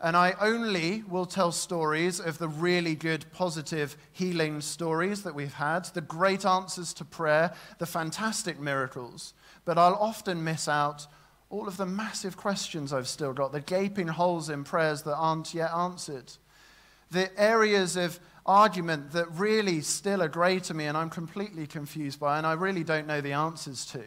And 0.00 0.16
I 0.16 0.34
only 0.40 1.04
will 1.08 1.26
tell 1.26 1.52
stories 1.52 2.20
of 2.20 2.38
the 2.38 2.48
really 2.48 2.94
good, 2.94 3.26
positive 3.32 3.96
healing 4.12 4.62
stories 4.62 5.22
that 5.22 5.34
we've 5.34 5.52
had, 5.52 5.84
the 5.86 6.00
great 6.00 6.46
answers 6.46 6.94
to 6.94 7.04
prayer, 7.04 7.52
the 7.78 7.86
fantastic 7.86 8.58
miracles. 8.58 9.34
But 9.64 9.76
I'll 9.76 9.94
often 9.94 10.42
miss 10.42 10.68
out 10.68 11.06
all 11.50 11.68
of 11.68 11.76
the 11.76 11.86
massive 11.86 12.36
questions 12.36 12.92
I've 12.92 13.08
still 13.08 13.32
got, 13.32 13.52
the 13.52 13.60
gaping 13.60 14.08
holes 14.08 14.48
in 14.48 14.64
prayers 14.64 15.02
that 15.02 15.16
aren't 15.16 15.52
yet 15.52 15.70
answered, 15.72 16.32
the 17.10 17.30
areas 17.38 17.96
of 17.96 18.18
argument 18.46 19.12
that 19.12 19.30
really 19.32 19.80
still 19.80 20.22
are 20.22 20.28
grey 20.28 20.58
to 20.60 20.74
me 20.74 20.86
and 20.86 20.96
I'm 20.96 21.10
completely 21.10 21.66
confused 21.66 22.18
by 22.18 22.38
and 22.38 22.46
I 22.46 22.54
really 22.54 22.84
don't 22.84 23.06
know 23.06 23.20
the 23.20 23.32
answers 23.32 23.84
to. 23.86 24.02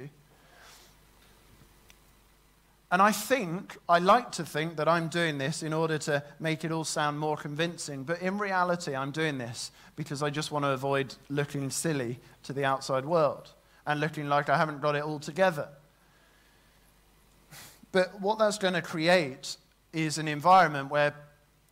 And 2.92 3.02
I 3.02 3.12
think, 3.12 3.78
I 3.90 3.98
like 3.98 4.32
to 4.34 4.46
think 4.46 4.76
that 4.76 4.88
I'm 4.88 5.08
doing 5.08 5.40
this 5.40 5.64
in 5.64 5.74
order 5.74 5.98
to 5.98 6.24
make 6.40 6.64
it 6.64 6.72
all 6.72 6.84
sound 6.84 7.18
more 7.18 7.36
convincing, 7.36 8.04
but 8.04 8.22
in 8.22 8.38
reality, 8.38 8.96
I'm 8.96 9.10
doing 9.10 9.40
this 9.40 9.72
because 9.96 10.22
I 10.22 10.30
just 10.30 10.52
want 10.52 10.64
to 10.66 10.70
avoid 10.70 11.16
looking 11.28 11.72
silly 11.72 12.20
to 12.44 12.54
the 12.54 12.66
outside 12.66 13.04
world 13.04 13.50
and 13.88 14.00
looking 14.00 14.30
like 14.30 14.48
I 14.48 14.58
haven't 14.58 14.80
got 14.80 14.96
it 14.96 15.02
all 15.02 15.18
together. 15.18 15.70
But 17.92 18.22
what 18.22 18.38
that's 18.38 18.60
going 18.60 18.76
to 18.76 18.82
create 18.84 19.58
is 19.92 20.20
an 20.20 20.28
environment 20.28 20.92
where 20.92 21.16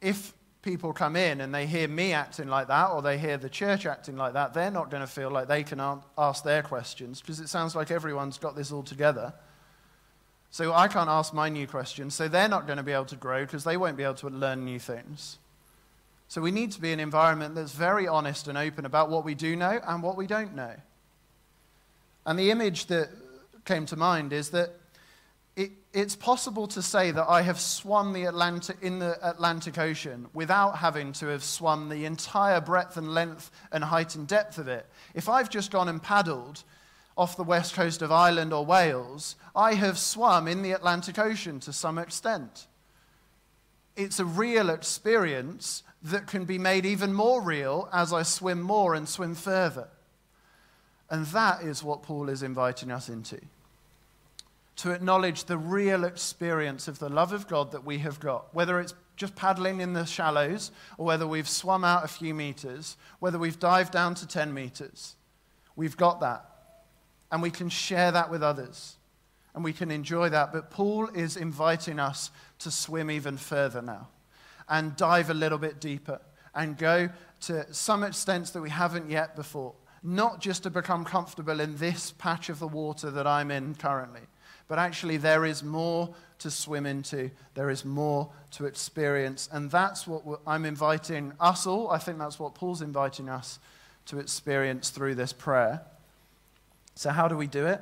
if 0.02 0.34
people 0.62 0.94
come 0.94 1.16
in 1.16 1.42
and 1.42 1.54
they 1.54 1.66
hear 1.66 1.88
me 1.88 2.14
acting 2.14 2.48
like 2.48 2.68
that 2.68 2.92
or 2.92 3.02
they 3.02 3.18
hear 3.18 3.38
the 3.38 3.50
church 3.50 3.86
acting 3.86 4.16
like 4.16 4.34
that, 4.34 4.54
they're 4.54 4.72
not 4.72 4.92
going 4.92 5.02
to 5.02 5.08
feel 5.08 5.32
like 5.32 5.48
they 5.48 5.64
can 5.64 5.82
ask 6.18 6.44
their 6.44 6.62
questions 6.62 7.20
because 7.20 7.40
it 7.40 7.50
sounds 7.50 7.76
like 7.76 7.90
everyone's 7.90 8.38
got 8.38 8.56
this 8.56 8.72
all 8.72 8.84
together. 8.84 9.34
So 10.52 10.74
I 10.74 10.88
can't 10.88 11.10
ask 11.10 11.34
my 11.34 11.48
new 11.50 11.66
questions, 11.66 12.14
so 12.14 12.28
they're 12.28 12.50
not 12.50 12.68
going 12.68 12.78
to 12.78 12.84
be 12.84 12.92
able 12.92 13.06
to 13.06 13.16
grow 13.16 13.46
because 13.46 13.64
they 13.64 13.78
won't 13.78 13.96
be 13.96 14.04
able 14.04 14.16
to 14.16 14.28
learn 14.28 14.66
new 14.66 14.80
things. 14.80 15.40
So 16.28 16.42
we 16.42 16.52
need 16.52 16.72
to 16.74 16.82
be 16.82 16.92
an 16.92 17.00
environment 17.00 17.56
that's 17.56 17.72
very 17.72 18.08
honest 18.08 18.48
and 18.48 18.58
open 18.58 18.86
about 18.86 19.10
what 19.10 19.26
we 19.26 19.34
do 19.34 19.56
know 19.56 19.80
and 19.86 20.04
what 20.04 20.18
we 20.18 20.28
don't 20.28 20.56
know. 20.56 20.76
And 22.26 22.38
the 22.38 22.52
image 22.52 22.86
that 22.88 23.10
came 23.66 23.86
to 23.88 23.96
mind 23.96 24.34
is 24.34 24.50
that 24.50 24.72
it's 25.94 26.16
possible 26.16 26.68
to 26.68 26.82
say 26.82 27.12
that 27.12 27.28
I 27.28 27.42
have 27.42 27.60
swum 27.60 28.14
the 28.14 28.24
Atlantic, 28.24 28.78
in 28.82 29.00
the 29.00 29.18
Atlantic 29.28 29.78
Ocean 29.78 30.28
without 30.34 30.78
having 30.78 31.12
to 31.14 31.28
have 31.28 31.44
swum 31.44 31.90
the 31.90 32.06
entire 32.06 32.62
breadth 32.62 32.96
and 32.96 33.14
length 33.14 33.52
and 33.72 33.84
height 33.84 34.16
and 34.16 34.26
depth 34.26 34.58
of 34.58 34.68
it. 34.68 34.86
If 35.14 35.28
I've 35.28 35.50
just 35.50 35.72
gone 35.72 35.90
and 35.90 36.02
paddled 36.02 36.64
off 37.18 37.36
the 37.36 37.44
west 37.44 37.74
coast 37.74 38.02
of 38.02 38.12
Ireland 38.12 38.54
or 38.54 38.66
Wales, 38.66 39.36
I 39.54 39.74
have 39.74 39.98
swum 39.98 40.48
in 40.48 40.62
the 40.62 40.72
Atlantic 40.72 41.20
Ocean 41.20 41.60
to 41.62 41.74
some 41.74 41.98
extent. 41.98 42.68
It's 43.98 44.20
a 44.20 44.26
real 44.26 44.70
experience 44.70 45.84
that 46.04 46.26
can 46.26 46.46
be 46.46 46.58
made 46.58 46.86
even 46.86 47.14
more 47.14 47.42
real 47.42 47.90
as 47.92 48.14
I 48.14 48.24
swim 48.24 48.62
more 48.62 48.96
and 48.96 49.08
swim 49.10 49.36
further. 49.36 49.90
And 51.10 51.26
that 51.28 51.64
is 51.64 51.84
what 51.84 52.02
Paul 52.02 52.30
is 52.30 52.42
inviting 52.42 52.90
us 52.92 53.10
into 53.10 53.42
to 54.78 54.92
acknowledge 54.92 55.46
the 55.46 55.58
real 55.58 56.04
experience 56.04 56.88
of 56.88 57.00
the 57.00 57.10
love 57.10 57.34
of 57.34 57.48
God 57.48 57.72
that 57.72 57.86
we 57.86 58.00
have 58.00 58.20
got, 58.20 58.54
whether 58.54 58.80
it's 58.80 58.94
just 59.16 59.36
paddling 59.36 59.82
in 59.82 59.94
the 59.94 60.06
shallows 60.06 60.72
or 60.98 61.06
whether 61.06 61.28
we've 61.28 61.48
swum 61.48 61.84
out 61.84 62.04
a 62.04 62.08
few 62.08 62.34
meters, 62.34 62.98
whether 63.20 63.38
we've 63.38 63.60
dived 63.60 63.92
down 63.94 64.16
to 64.16 64.28
10 64.28 64.54
meters. 64.54 65.16
We've 65.76 65.98
got 65.98 66.22
that. 66.22 66.46
And 67.32 67.42
we 67.42 67.52
can 67.52 67.70
share 67.70 68.12
that 68.12 68.32
with 68.32 68.44
others. 68.44 68.98
And 69.54 69.64
we 69.64 69.74
can 69.74 69.92
enjoy 69.92 70.30
that. 70.30 70.52
But 70.52 70.72
Paul 70.72 71.08
is 71.10 71.38
inviting 71.38 72.00
us 72.00 72.32
to 72.60 72.72
swim 72.72 73.12
even 73.12 73.38
further 73.38 73.82
now 73.82 74.08
and 74.68 74.96
dive 74.96 75.30
a 75.30 75.34
little 75.34 75.58
bit 75.58 75.80
deeper 75.80 76.20
and 76.56 76.78
go 76.78 77.10
to 77.42 77.74
some 77.74 78.04
extents 78.04 78.52
that 78.52 78.62
we 78.62 78.70
haven't 78.70 79.10
yet 79.10 79.36
before. 79.36 79.74
Not 80.04 80.42
just 80.42 80.64
to 80.64 80.70
become 80.70 81.06
comfortable 81.06 81.60
in 81.60 81.78
this 81.78 82.12
patch 82.12 82.50
of 82.50 82.60
the 82.60 82.68
water 82.68 83.12
that 83.12 83.28
I'm 83.28 83.52
in 83.52 83.76
currently, 83.76 84.22
but 84.72 84.80
actually, 84.80 85.18
there 85.18 85.44
is 85.44 85.64
more 85.64 86.16
to 86.40 86.50
swim 86.50 86.86
into, 86.86 87.30
there 87.56 87.70
is 87.70 87.84
more 87.84 88.30
to 88.52 88.64
experience. 88.64 89.50
And 89.52 89.70
that's 89.70 90.08
what 90.08 90.40
I'm 90.48 90.64
inviting 90.64 91.34
us 91.42 91.68
all. 91.68 91.92
I 91.92 91.98
think 91.98 92.18
that's 92.20 92.40
what 92.40 92.56
Paul's 92.56 92.82
inviting 92.82 93.28
us 93.28 93.60
to 94.06 94.18
experience 94.18 94.90
through 94.90 95.16
this 95.16 95.34
prayer. 95.34 95.82
So, 96.96 97.10
how 97.10 97.28
do 97.28 97.36
we 97.36 97.48
do 97.48 97.66
it? 97.66 97.82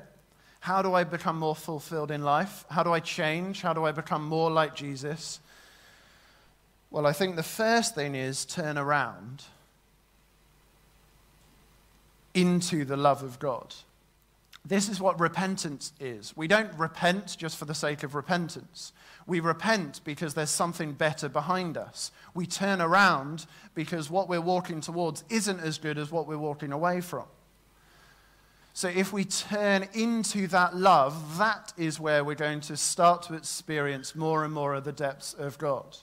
How 0.62 0.82
do 0.82 0.95
I 0.95 1.04
become 1.04 1.38
more 1.38 1.56
fulfilled 1.56 2.10
in 2.10 2.23
life? 2.23 2.65
How 2.71 2.82
do 2.82 2.91
I 2.91 3.02
change? 3.02 3.62
How 3.62 3.73
do 3.73 3.86
I 3.86 3.91
become 3.91 4.25
more 4.25 4.49
like 4.49 4.73
Jesus? 4.73 5.39
Well, 6.89 7.06
I 7.06 7.13
think 7.13 7.36
the 7.36 7.43
first 7.43 7.93
thing 7.93 8.15
is 8.15 8.45
turn 8.45 8.80
around 8.80 9.43
into 12.34 12.84
the 12.84 12.97
love 12.97 13.21
of 13.21 13.38
God. 13.38 13.75
This 14.65 14.89
is 14.89 15.00
what 15.00 15.19
repentance 15.19 15.93
is. 16.00 16.36
We 16.36 16.48
don't 16.48 16.74
repent 16.78 17.36
just 17.38 17.58
for 17.58 17.65
the 17.65 17.74
sake 17.74 18.04
of 18.04 18.13
repentance. 18.13 18.91
We 19.26 19.39
repent 19.39 20.02
because 20.04 20.34
there's 20.34 20.50
something 20.50 20.93
better 20.93 21.30
behind 21.30 21.78
us. 21.78 22.12
We 22.34 22.45
turn 22.45 22.82
around 22.82 23.45
because 23.74 24.10
what 24.10 24.28
we're 24.28 24.41
walking 24.41 24.82
towards 24.82 25.24
isn't 25.30 25.60
as 25.60 25.78
good 25.78 25.98
as 25.98 26.12
what 26.12 26.28
we're 26.28 26.38
walking 26.38 26.72
away 26.72 27.02
from. 27.02 27.26
So 28.74 28.88
if 28.88 29.12
we 29.12 29.26
turn 29.26 29.88
into 29.93 30.48
that 30.48 30.76
love, 30.76 31.38
that 31.38 31.74
is 31.78 32.00
where 32.00 32.24
we're 32.24 32.36
going 32.36 32.62
to 32.62 32.78
start 32.78 33.24
to 33.24 33.34
experience 33.34 34.15
more 34.15 34.45
and 34.45 34.54
more 34.54 34.74
of 34.74 34.84
the 34.84 34.91
depths 34.91 35.34
of 35.34 35.58
God. 35.58 35.98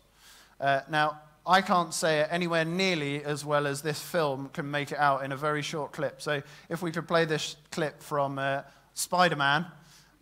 Uh, 0.61 0.81
now, 0.88 1.21
I 1.46 1.62
can't 1.62 1.94
say 1.94 2.20
it 2.20 2.28
anywhere 2.30 2.64
nearly 2.64 3.22
as 3.22 3.44
well 3.44 3.68
as 3.68 3.80
this 3.80 4.00
film 4.00 4.50
can 4.52 4.68
make 4.68 4.90
it 4.90 4.98
out 4.98 5.24
in 5.24 5.30
a 5.30 5.37
very 5.37 5.62
short 5.62 5.92
clip. 5.92 6.20
So 6.20 6.42
if 6.68 6.82
we 6.82 6.90
could 6.90 7.06
play 7.06 7.24
this 7.24 7.56
clip 7.70 8.02
from 8.02 8.38
uh, 8.38 8.62
Spider 8.94 9.37
Man, 9.37 9.66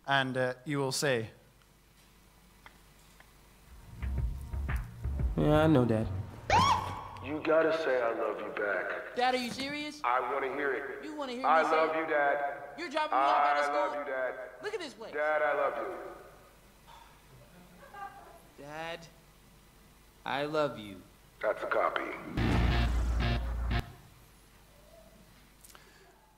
and 0.07 0.37
uh, 0.37 0.53
you 0.65 0.77
will 0.77 0.91
see. 0.91 1.25
Yeah, 5.35 5.63
I 5.63 5.67
know 5.67 5.83
that. 5.85 6.05
You 7.25 7.41
gotta 7.43 7.75
say 7.79 7.99
I 8.01 8.09
love 8.09 8.39
you 8.39 8.63
back. 8.63 9.15
Dad, 9.15 9.33
are 9.33 9.37
you 9.37 9.49
serious? 9.49 9.99
I 10.03 10.19
wanna 10.31 10.53
hear 10.55 10.73
it. 10.73 10.83
You 11.03 11.15
want 11.15 11.31
to 11.31 11.35
hear 11.35 11.43
me 11.43 11.49
I 11.49 11.63
say 11.63 11.71
love 11.71 11.89
it? 11.95 11.99
you, 11.99 12.07
Dad. 12.07 12.37
You're 12.77 12.89
dropping 12.89 13.17
me 13.17 13.23
off 13.23 13.47
out 13.47 13.57
of 13.57 13.63
I 13.63 13.65
school? 13.65 13.79
love 13.79 13.95
you, 13.95 14.13
Dad. 14.13 14.33
Look 14.63 14.73
at 14.75 14.79
this 14.79 14.93
place. 14.93 15.13
Dad, 15.13 15.41
I 15.41 15.57
love 15.57 15.73
you. 15.77 15.93
Dad, 18.63 18.99
I 20.23 20.43
love 20.43 20.77
you. 20.77 20.97
That's 21.41 21.63
a 21.63 21.67
copy. 21.67 22.01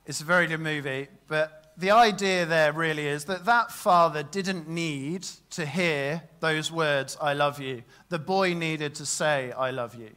It's 0.06 0.22
a 0.22 0.26
very 0.26 0.48
good 0.48 0.62
movie, 0.62 1.08
but 1.28 1.74
the 1.78 1.92
idea 1.92 2.46
there 2.46 2.74
really 2.74 3.06
is 3.06 3.26
that 3.26 3.46
that 3.46 3.72
father 3.72 4.24
didn't 4.24 4.68
need 4.68 5.24
to 5.52 5.66
hear 5.66 6.24
those 6.40 6.72
words, 6.72 7.18
I 7.22 7.34
love 7.34 7.60
you. 7.60 7.84
The 8.10 8.18
boy 8.18 8.54
needed 8.54 8.96
to 8.96 9.06
say, 9.06 9.52
I 9.52 9.72
love 9.72 9.96
you. 9.96 10.10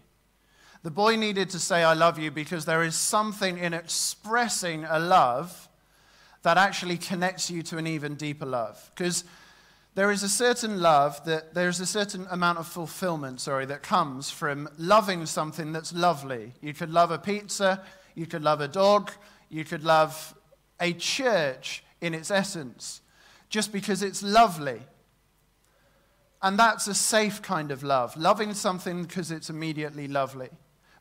The 0.82 0.90
boy 0.90 1.16
needed 1.16 1.50
to 1.50 1.58
say, 1.58 1.82
I 1.82 1.92
love 1.92 2.18
you, 2.18 2.30
because 2.30 2.64
there 2.64 2.82
is 2.82 2.94
something 2.94 3.58
in 3.58 3.74
expressing 3.74 4.84
a 4.84 4.98
love 4.98 5.68
that 6.42 6.56
actually 6.56 6.96
connects 6.96 7.50
you 7.50 7.62
to 7.64 7.76
an 7.76 7.86
even 7.86 8.14
deeper 8.14 8.46
love. 8.46 8.90
Because 8.94 9.24
there 10.00 10.10
is 10.10 10.22
a 10.22 10.30
certain 10.30 10.80
love 10.80 11.22
that 11.26 11.52
there's 11.52 11.78
a 11.78 11.84
certain 11.84 12.26
amount 12.30 12.56
of 12.56 12.66
fulfillment, 12.66 13.38
sorry, 13.38 13.66
that 13.66 13.82
comes 13.82 14.30
from 14.30 14.66
loving 14.78 15.26
something 15.26 15.72
that's 15.72 15.92
lovely. 15.92 16.54
You 16.62 16.72
could 16.72 16.90
love 16.90 17.10
a 17.10 17.18
pizza, 17.18 17.82
you 18.14 18.24
could 18.24 18.42
love 18.42 18.62
a 18.62 18.66
dog, 18.66 19.10
you 19.50 19.62
could 19.62 19.84
love 19.84 20.34
a 20.80 20.94
church 20.94 21.84
in 22.00 22.14
its 22.14 22.30
essence, 22.30 23.02
just 23.50 23.74
because 23.74 24.02
it's 24.02 24.22
lovely. 24.22 24.80
And 26.40 26.58
that's 26.58 26.88
a 26.88 26.94
safe 26.94 27.42
kind 27.42 27.70
of 27.70 27.82
love, 27.82 28.16
loving 28.16 28.54
something 28.54 29.02
because 29.02 29.30
it's 29.30 29.50
immediately 29.50 30.08
lovely. 30.08 30.48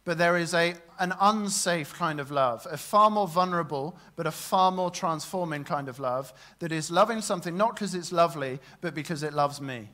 But 0.05 0.17
there 0.17 0.37
is 0.37 0.53
a, 0.53 0.75
an 0.99 1.13
unsafe 1.19 1.93
kind 1.93 2.19
of 2.19 2.31
love, 2.31 2.65
a 2.69 2.77
far 2.77 3.09
more 3.09 3.27
vulnerable, 3.27 3.97
but 4.15 4.25
a 4.25 4.31
far 4.31 4.71
more 4.71 4.89
transforming 4.89 5.63
kind 5.63 5.87
of 5.87 5.99
love 5.99 6.33
that 6.59 6.71
is 6.71 6.89
loving 6.89 7.21
something 7.21 7.55
not 7.55 7.75
because 7.75 7.93
it's 7.93 8.11
lovely, 8.11 8.59
but 8.81 8.95
because 8.95 9.23
it 9.23 9.33
loves 9.33 9.61
me. 9.61 9.89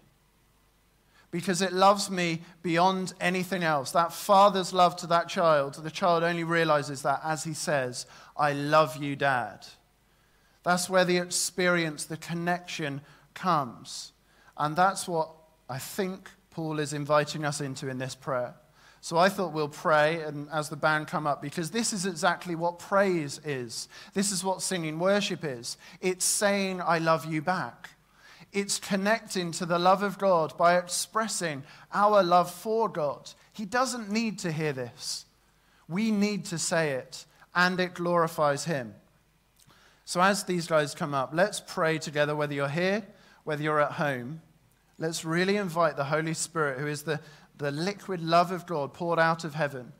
Because 1.31 1.61
it 1.61 1.73
loves 1.73 2.09
me 2.09 2.43
beyond 2.61 3.13
anything 3.19 3.63
else. 3.63 3.91
That 3.91 4.13
father's 4.13 4.73
love 4.73 4.95
to 4.97 5.07
that 5.07 5.27
child, 5.27 5.75
the 5.75 5.91
child 5.91 6.23
only 6.23 6.43
realizes 6.43 7.01
that 7.01 7.19
as 7.23 7.43
he 7.43 7.53
says, 7.53 8.05
I 8.37 8.53
love 8.53 8.97
you, 8.97 9.15
Dad. 9.15 9.65
That's 10.63 10.89
where 10.89 11.05
the 11.05 11.17
experience, 11.17 12.05
the 12.05 12.17
connection 12.17 13.01
comes. 13.33 14.13
And 14.57 14.75
that's 14.75 15.07
what 15.07 15.29
I 15.69 15.77
think 15.77 16.29
Paul 16.51 16.79
is 16.79 16.93
inviting 16.93 17.43
us 17.43 17.59
into 17.59 17.89
in 17.89 17.97
this 17.97 18.15
prayer. 18.15 18.55
So 19.05 19.19
I 19.19 19.29
thought 19.29 19.53
we'll 19.53 19.69
pray 19.69 20.23
and 20.23 20.49
as 20.51 20.69
the 20.69 20.75
band 20.75 21.05
come 21.05 21.27
up 21.27 21.39
because 21.39 21.69
this 21.69 21.93
is 21.93 22.07
exactly 22.07 22.55
what 22.55 22.79
praise 22.79 23.39
is. 23.45 23.87
This 24.15 24.31
is 24.31 24.43
what 24.43 24.63
singing 24.63 24.97
worship 24.97 25.43
is. 25.43 25.77
It's 26.01 26.25
saying 26.25 26.81
I 26.81 26.97
love 26.97 27.23
you 27.23 27.43
back. 27.43 27.91
It's 28.51 28.79
connecting 28.79 29.51
to 29.51 29.67
the 29.67 29.77
love 29.77 30.01
of 30.01 30.17
God 30.17 30.57
by 30.57 30.79
expressing 30.79 31.61
our 31.93 32.23
love 32.23 32.51
for 32.51 32.89
God. 32.89 33.29
He 33.53 33.63
doesn't 33.63 34.09
need 34.09 34.39
to 34.39 34.51
hear 34.51 34.73
this. 34.73 35.27
We 35.87 36.09
need 36.09 36.45
to 36.45 36.57
say 36.57 36.93
it 36.93 37.27
and 37.53 37.79
it 37.79 37.93
glorifies 37.93 38.65
him. 38.65 38.95
So 40.05 40.19
as 40.19 40.45
these 40.45 40.65
guys 40.65 40.95
come 40.95 41.13
up, 41.13 41.29
let's 41.31 41.59
pray 41.59 41.99
together 41.99 42.35
whether 42.35 42.55
you're 42.55 42.67
here, 42.67 43.05
whether 43.43 43.61
you're 43.61 43.81
at 43.81 43.91
home. 43.91 44.41
Let's 44.97 45.25
really 45.25 45.57
invite 45.57 45.97
the 45.97 46.05
Holy 46.05 46.33
Spirit, 46.33 46.79
who 46.79 46.87
is 46.87 47.03
the, 47.03 47.19
the 47.57 47.71
liquid 47.71 48.21
love 48.21 48.51
of 48.51 48.65
God 48.65 48.93
poured 48.93 49.19
out 49.19 49.43
of 49.43 49.55
heaven, 49.55 49.93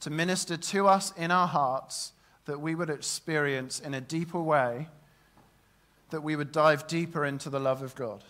to 0.00 0.10
minister 0.10 0.56
to 0.56 0.86
us 0.86 1.12
in 1.16 1.30
our 1.30 1.46
hearts 1.46 2.12
that 2.46 2.60
we 2.60 2.74
would 2.74 2.90
experience 2.90 3.80
in 3.80 3.94
a 3.94 4.00
deeper 4.00 4.40
way, 4.40 4.88
that 6.10 6.22
we 6.22 6.36
would 6.36 6.52
dive 6.52 6.86
deeper 6.86 7.24
into 7.24 7.50
the 7.50 7.60
love 7.60 7.82
of 7.82 7.94
God. 7.94 8.24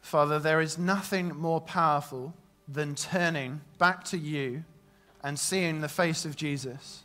Father, 0.00 0.38
there 0.38 0.60
is 0.60 0.78
nothing 0.78 1.34
more 1.34 1.60
powerful 1.60 2.34
than 2.68 2.94
turning 2.94 3.60
back 3.78 4.04
to 4.04 4.18
you 4.18 4.64
and 5.22 5.38
seeing 5.38 5.80
the 5.80 5.88
face 5.88 6.24
of 6.24 6.36
Jesus. 6.36 7.03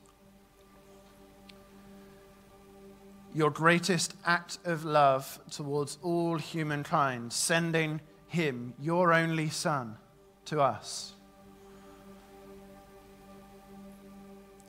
Your 3.34 3.52
greatest 3.52 4.16
act 4.26 4.58
of 4.66 4.86
love 4.86 5.40
towards 5.52 5.98
all 6.02 6.38
humankind, 6.38 7.32
sending 7.32 8.02
him, 8.28 8.74
your 8.80 9.14
only 9.14 9.50
Son, 9.50 9.98
to 10.46 10.62
us. 10.62 11.14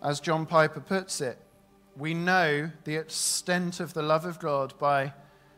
As 0.03 0.21
John 0.21 0.47
Piper 0.47 0.81
puts 0.81 1.21
it, 1.21 1.39
we 1.97 2.15
know 2.15 2.71
the 2.85 2.97
extent 2.97 3.81
of 3.81 3.93
the 3.93 4.03
love 4.03 4.25
of 4.25 4.39
God 4.39 4.73
by 4.79 5.13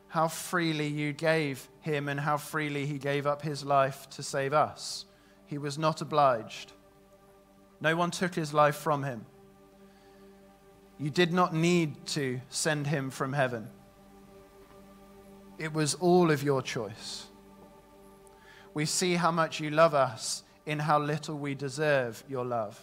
how 0.09 0.29
freely 0.29 0.88
you 0.88 1.12
gave 1.12 1.69
him 1.81 2.09
and 2.09 2.21
how 2.21 2.37
freely 2.37 2.87
he 2.87 2.99
gave 2.99 3.27
up 3.27 3.43
his 3.43 3.65
life 3.65 4.09
to 4.11 4.23
save 4.23 4.53
us. 4.53 5.07
He 5.47 5.59
was 5.59 5.79
not 5.79 6.01
obliged. 6.01 6.73
No 7.81 7.97
one 7.97 8.11
took 8.11 8.35
his 8.35 8.53
life 8.53 8.77
from 8.77 9.05
him. 9.05 9.27
You 11.03 11.11
did 11.11 11.33
not 11.33 11.53
need 11.53 12.07
to 12.09 12.41
send 12.49 12.87
him 12.87 13.11
from 13.11 13.33
heaven. 13.33 13.69
It 15.59 15.73
was 15.73 15.95
all 15.95 16.31
of 16.31 16.45
your 16.45 16.62
choice. 16.62 17.27
We 18.73 18.87
see 18.87 19.15
how 19.15 19.33
much 19.33 19.59
you 19.59 19.71
love 19.71 19.95
us 19.95 20.45
in 20.65 20.79
how 20.79 21.01
little 21.01 21.37
we 21.37 21.57
deserve 21.57 22.23
your 22.29 22.45
love. 22.45 22.81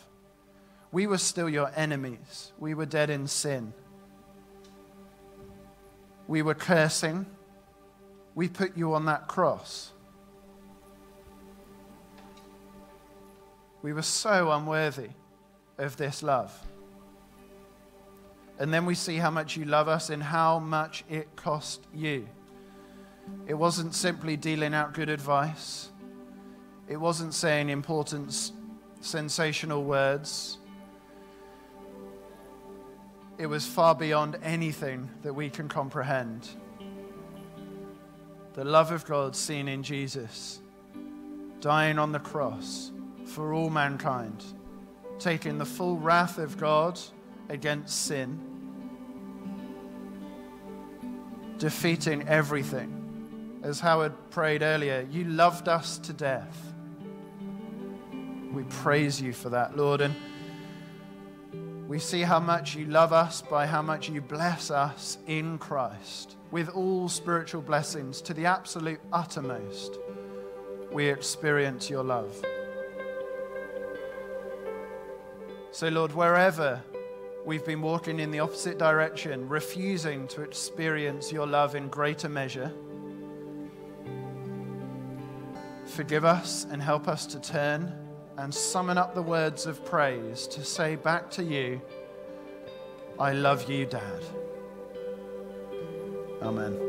We 0.92 1.08
were 1.08 1.18
still 1.18 1.48
your 1.48 1.72
enemies. 1.78 2.52
We 2.60 2.74
were 2.74 2.86
dead 2.86 3.10
in 3.10 3.26
sin. 3.26 3.72
We 6.28 6.42
were 6.42 6.56
cursing. 6.56 7.26
We 8.36 8.50
put 8.50 8.76
you 8.76 8.96
on 8.96 9.06
that 9.06 9.30
cross. 9.30 9.94
We 13.82 13.94
were 13.94 14.02
so 14.02 14.52
unworthy 14.52 15.12
of 15.78 15.96
this 15.96 16.22
love. 16.22 16.68
And 18.60 18.74
then 18.74 18.86
we 18.86 18.94
see 18.94 19.16
how 19.16 19.32
much 19.32 19.56
you 19.56 19.64
love 19.64 19.88
us 19.88 20.10
and 20.10 20.22
how 20.22 20.60
much 20.60 21.06
it 21.10 21.34
cost 21.38 21.88
you. 21.94 22.28
It 23.48 23.54
wasn't 23.54 23.96
simply 23.96 24.36
dealing 24.36 24.74
out 24.74 24.94
good 24.94 25.10
advice, 25.10 25.90
it 26.88 26.98
wasn't 26.98 27.34
saying 27.34 27.70
important, 27.70 28.52
sensational 29.02 29.84
words. 29.84 30.58
It 33.38 33.46
was 33.46 33.66
far 33.66 33.96
beyond 33.96 34.38
anything 34.44 35.10
that 35.22 35.34
we 35.34 35.50
can 35.50 35.70
comprehend. 35.70 36.50
The 38.54 38.66
love 38.66 38.92
of 38.92 39.06
God 39.06 39.34
seen 39.34 39.70
in 39.70 39.82
Jesus, 39.82 40.60
dying 41.62 41.98
on 41.98 42.12
the 42.12 42.20
cross 42.20 42.92
for 43.24 43.54
all 43.54 43.70
mankind, 43.70 44.44
taking 45.20 45.58
the 45.58 45.66
full 45.66 45.96
wrath 45.96 46.38
of 46.38 46.58
God 46.58 47.00
against 47.48 48.06
sin, 48.06 48.49
defeating 51.60 52.28
everything. 52.28 53.60
As 53.62 53.80
Howard 53.82 54.14
prayed 54.32 54.64
earlier, 54.64 55.06
you 55.12 55.26
loved 55.26 55.68
us 55.68 55.98
to 56.00 56.14
death. 56.14 56.74
We 58.54 58.64
praise 58.64 59.22
you 59.22 59.34
for 59.34 59.50
that, 59.50 59.78
Lord. 59.78 60.02
And 60.02 60.16
we 61.88 62.00
see 62.00 62.22
how 62.22 62.40
much 62.40 62.76
you 62.76 62.86
love 62.86 63.14
us 63.14 63.42
by 63.42 63.68
how 63.68 63.82
much 63.82 64.10
you 64.10 64.22
bless 64.22 64.72
us 64.72 65.18
in 65.28 65.58
Christ 65.58 66.38
with 66.50 66.70
all 66.70 67.10
spiritual 67.10 67.62
blessings 67.62 68.22
to 68.22 68.34
the 68.34 68.46
absolute 68.46 69.02
uttermost. 69.12 70.00
We 70.92 71.08
experience 71.08 71.90
your 71.90 72.04
love. 72.04 72.34
So, 75.72 75.90
Lord, 75.90 76.14
wherever 76.16 76.82
we've 77.46 77.66
been 77.66 77.82
walking 77.82 78.20
in 78.20 78.32
the 78.32 78.40
opposite 78.40 78.78
direction, 78.78 79.48
refusing 79.48 80.28
to 80.30 80.42
experience 80.42 81.32
your 81.32 81.48
love 81.48 81.76
in 81.76 81.88
greater 81.88 82.30
measure, 82.30 82.72
forgive 85.86 86.26
us 86.26 86.66
and 86.70 86.82
help 86.82 87.08
us 87.08 87.26
to 87.26 87.40
turn 87.40 87.92
and 88.38 88.54
summon 88.54 88.98
up 88.98 89.14
the 89.14 89.22
words 89.22 89.66
of 89.66 89.84
praise 89.84 90.48
to 90.48 90.64
say 90.64 90.96
back 90.96 91.30
to 91.32 91.44
you, 91.44 91.82
I 93.20 93.34
love 93.34 93.70
you, 93.70 93.86
Dad. 93.86 94.24
Amen. 96.42 96.89